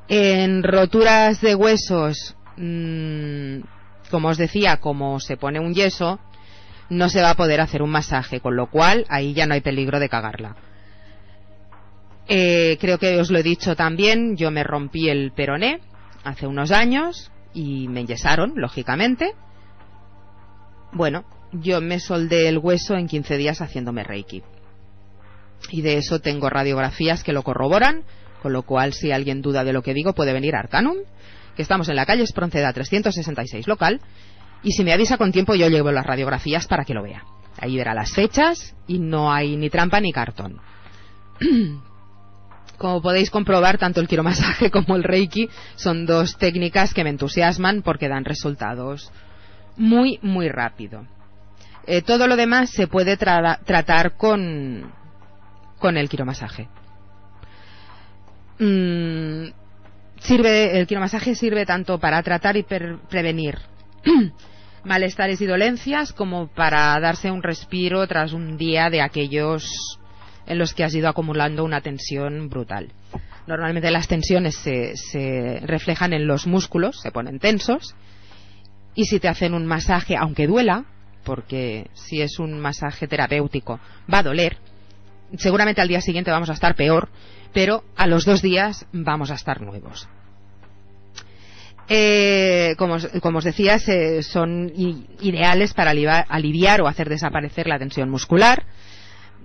[0.09, 3.61] En roturas de huesos, mm,
[4.11, 6.19] como os decía, como se pone un yeso,
[6.89, 9.61] no se va a poder hacer un masaje, con lo cual ahí ya no hay
[9.61, 10.55] peligro de cagarla.
[12.27, 15.79] Eh, creo que os lo he dicho también, yo me rompí el peroné
[16.23, 19.33] hace unos años y me enyesaron, lógicamente.
[20.91, 24.43] Bueno, yo me soldé el hueso en 15 días haciéndome Reiki.
[25.69, 28.03] Y de eso tengo radiografías que lo corroboran,
[28.41, 30.97] con lo cual si alguien duda de lo que digo puede venir a Arcanum,
[31.55, 34.01] que estamos en la calle Espronceda 366 local,
[34.63, 37.23] y si me avisa con tiempo yo llevo las radiografías para que lo vea.
[37.59, 40.59] Ahí verá las fechas y no hay ni trampa ni cartón.
[42.77, 47.81] Como podéis comprobar, tanto el quiromasaje como el Reiki son dos técnicas que me entusiasman
[47.81, 49.11] porque dan resultados
[49.77, 51.05] muy, muy rápido.
[51.85, 54.91] Eh, todo lo demás se puede tratar con,
[55.81, 56.69] el quiromasaje.
[58.59, 59.47] Mm,
[60.19, 63.57] sirve, el quiromasaje sirve tanto para tratar y prevenir
[64.85, 69.99] malestares y dolencias como para darse un respiro tras un día de aquellos
[70.45, 72.93] en los que has ido acumulando una tensión brutal.
[73.45, 77.93] Normalmente las tensiones se, se reflejan en los músculos, se ponen tensos,
[78.95, 80.85] y si te hacen un masaje, aunque duela,
[81.23, 83.79] porque si es un masaje terapéutico
[84.11, 84.57] va a doler,
[85.37, 87.09] seguramente al día siguiente vamos a estar peor,
[87.53, 90.07] pero a los dos días vamos a estar nuevos.
[91.89, 92.95] Eh, como,
[93.37, 93.77] os decía,
[94.21, 98.63] son ideales para aliviar, o hacer desaparecer la tensión muscular,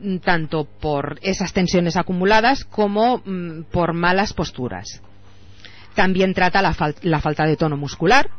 [0.01, 5.03] mm, tanto por esas tensiones acumuladas como mm, por malas posturas.
[5.95, 6.75] También trata la,
[7.21, 8.31] falta de tono muscular,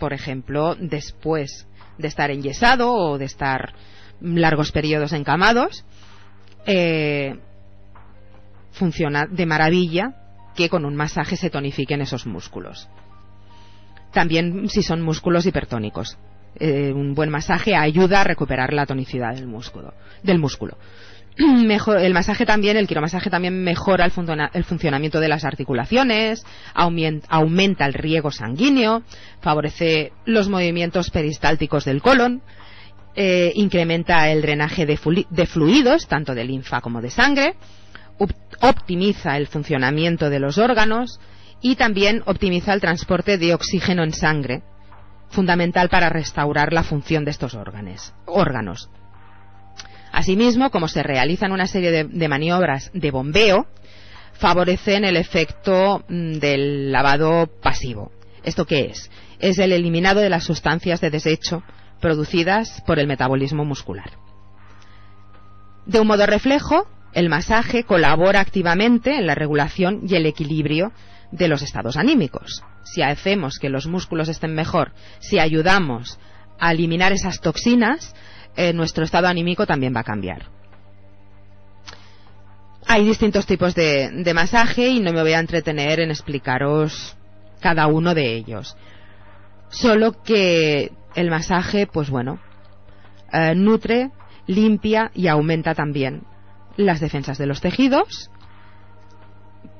[0.00, 1.66] por ejemplo, después
[1.98, 3.74] de estar enyesado o de estar
[4.20, 5.84] largos periodos encamados.
[6.66, 7.38] Eh,
[8.72, 10.14] funciona de maravilla
[10.54, 12.88] que con un masaje se tonifiquen esos músculos.
[14.12, 16.18] También si son músculos hipertónicos.
[16.58, 19.92] Eh, un buen masaje ayuda a recuperar la tonicidad del músculo.
[20.22, 20.78] Del músculo.
[21.98, 26.44] el masaje también, el quiromasaje también mejora el, funcionamiento de las articulaciones,
[26.74, 29.02] aumenta el riego sanguíneo,
[29.40, 32.42] favorece los movimientos peristálticos del colon,
[33.14, 37.56] eh, incrementa el drenaje de fluidos, tanto de linfa como de sangre,
[38.60, 41.20] optimiza el funcionamiento de los órganos
[41.60, 44.62] y también optimiza el transporte de oxígeno en sangre,
[45.28, 48.14] fundamental para restaurar la función de estos órganos.
[50.16, 53.66] Asimismo, como se realizan una serie de, maniobras de bombeo,
[54.32, 58.12] favorecen el efecto mm, del lavado pasivo.
[58.42, 59.10] ¿Esto qué es?
[59.40, 61.62] Es el eliminado de las sustancias de desecho
[62.00, 64.12] producidas por el metabolismo muscular.
[65.84, 70.92] De un modo reflejo, el masaje colabora activamente en la regulación y el equilibrio
[71.30, 72.64] de los estados anímicos.
[72.84, 76.18] Si hacemos que los músculos estén mejor, si ayudamos
[76.58, 78.14] a eliminar esas toxinas,
[78.56, 80.46] eh, nuestro estado anímico también va a cambiar.
[82.86, 87.16] Hay distintos tipos de, masaje y no me voy a entretener en explicaros
[87.60, 88.76] cada uno de ellos.
[89.68, 92.38] Solo que el masaje, pues bueno,
[93.32, 94.10] eh, nutre,
[94.46, 96.22] limpia y aumenta también
[96.76, 98.30] las defensas de los tejidos,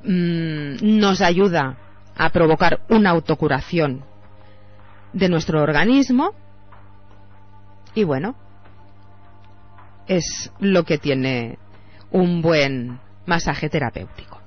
[0.02, 1.78] mm, nos ayuda
[2.16, 4.04] a provocar una autocuración
[5.12, 6.32] de nuestro organismo
[7.94, 8.34] y bueno,
[10.06, 11.58] es lo que tiene
[12.10, 14.40] un buen masaje terapéutico.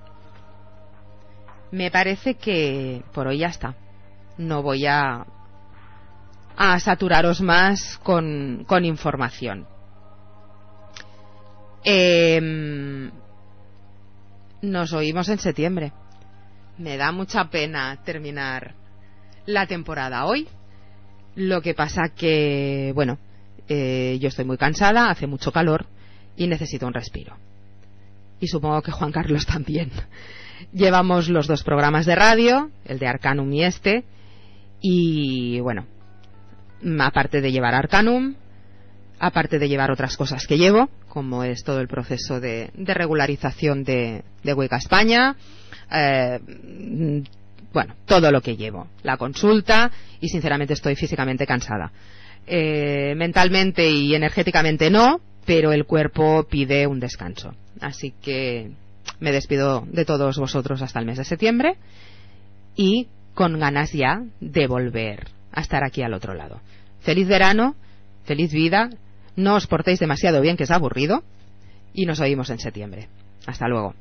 [1.71, 3.75] Me parece que por hoy ya está.
[4.37, 5.25] No voy a,
[6.57, 9.67] a saturaros más con, con información.
[11.83, 13.11] Em,
[14.61, 15.93] nos oímos en septiembre.
[16.77, 18.75] Me da mucha pena terminar
[19.45, 20.47] la temporada hoy.
[21.35, 23.19] Lo que pasa que, bueno,
[23.69, 25.85] eh, yo estoy muy cansada, hace mucho calor
[26.35, 27.37] y necesito un respiro.
[28.39, 29.91] Y supongo que Juan Carlos también.
[30.73, 34.03] Llevamos los dos programas de radio, el de Arcanum y este,
[34.81, 35.85] y bueno,
[36.99, 38.35] aparte de llevar Arcanum,
[39.19, 44.23] aparte de llevar otras cosas que llevo, como es todo el proceso de, regularización de,
[44.43, 45.35] de España,
[45.91, 46.39] eh,
[47.71, 51.91] bueno, todo lo que llevo, la consulta y sinceramente estoy físicamente cansada.
[52.51, 57.53] Eh, mentalmente y energéticamente no, pero el cuerpo pide un descanso.
[57.79, 58.71] Así que
[59.19, 61.75] me despido de todos vosotros hasta el mes de septiembre
[62.75, 66.59] y con ganas ya de volver a estar aquí al otro lado.
[67.01, 67.75] Feliz verano,
[68.23, 68.89] feliz vida,
[69.35, 71.23] no os portéis demasiado bien que es aburrido
[71.93, 73.09] y nos oímos en septiembre.
[73.45, 73.93] Hasta luego.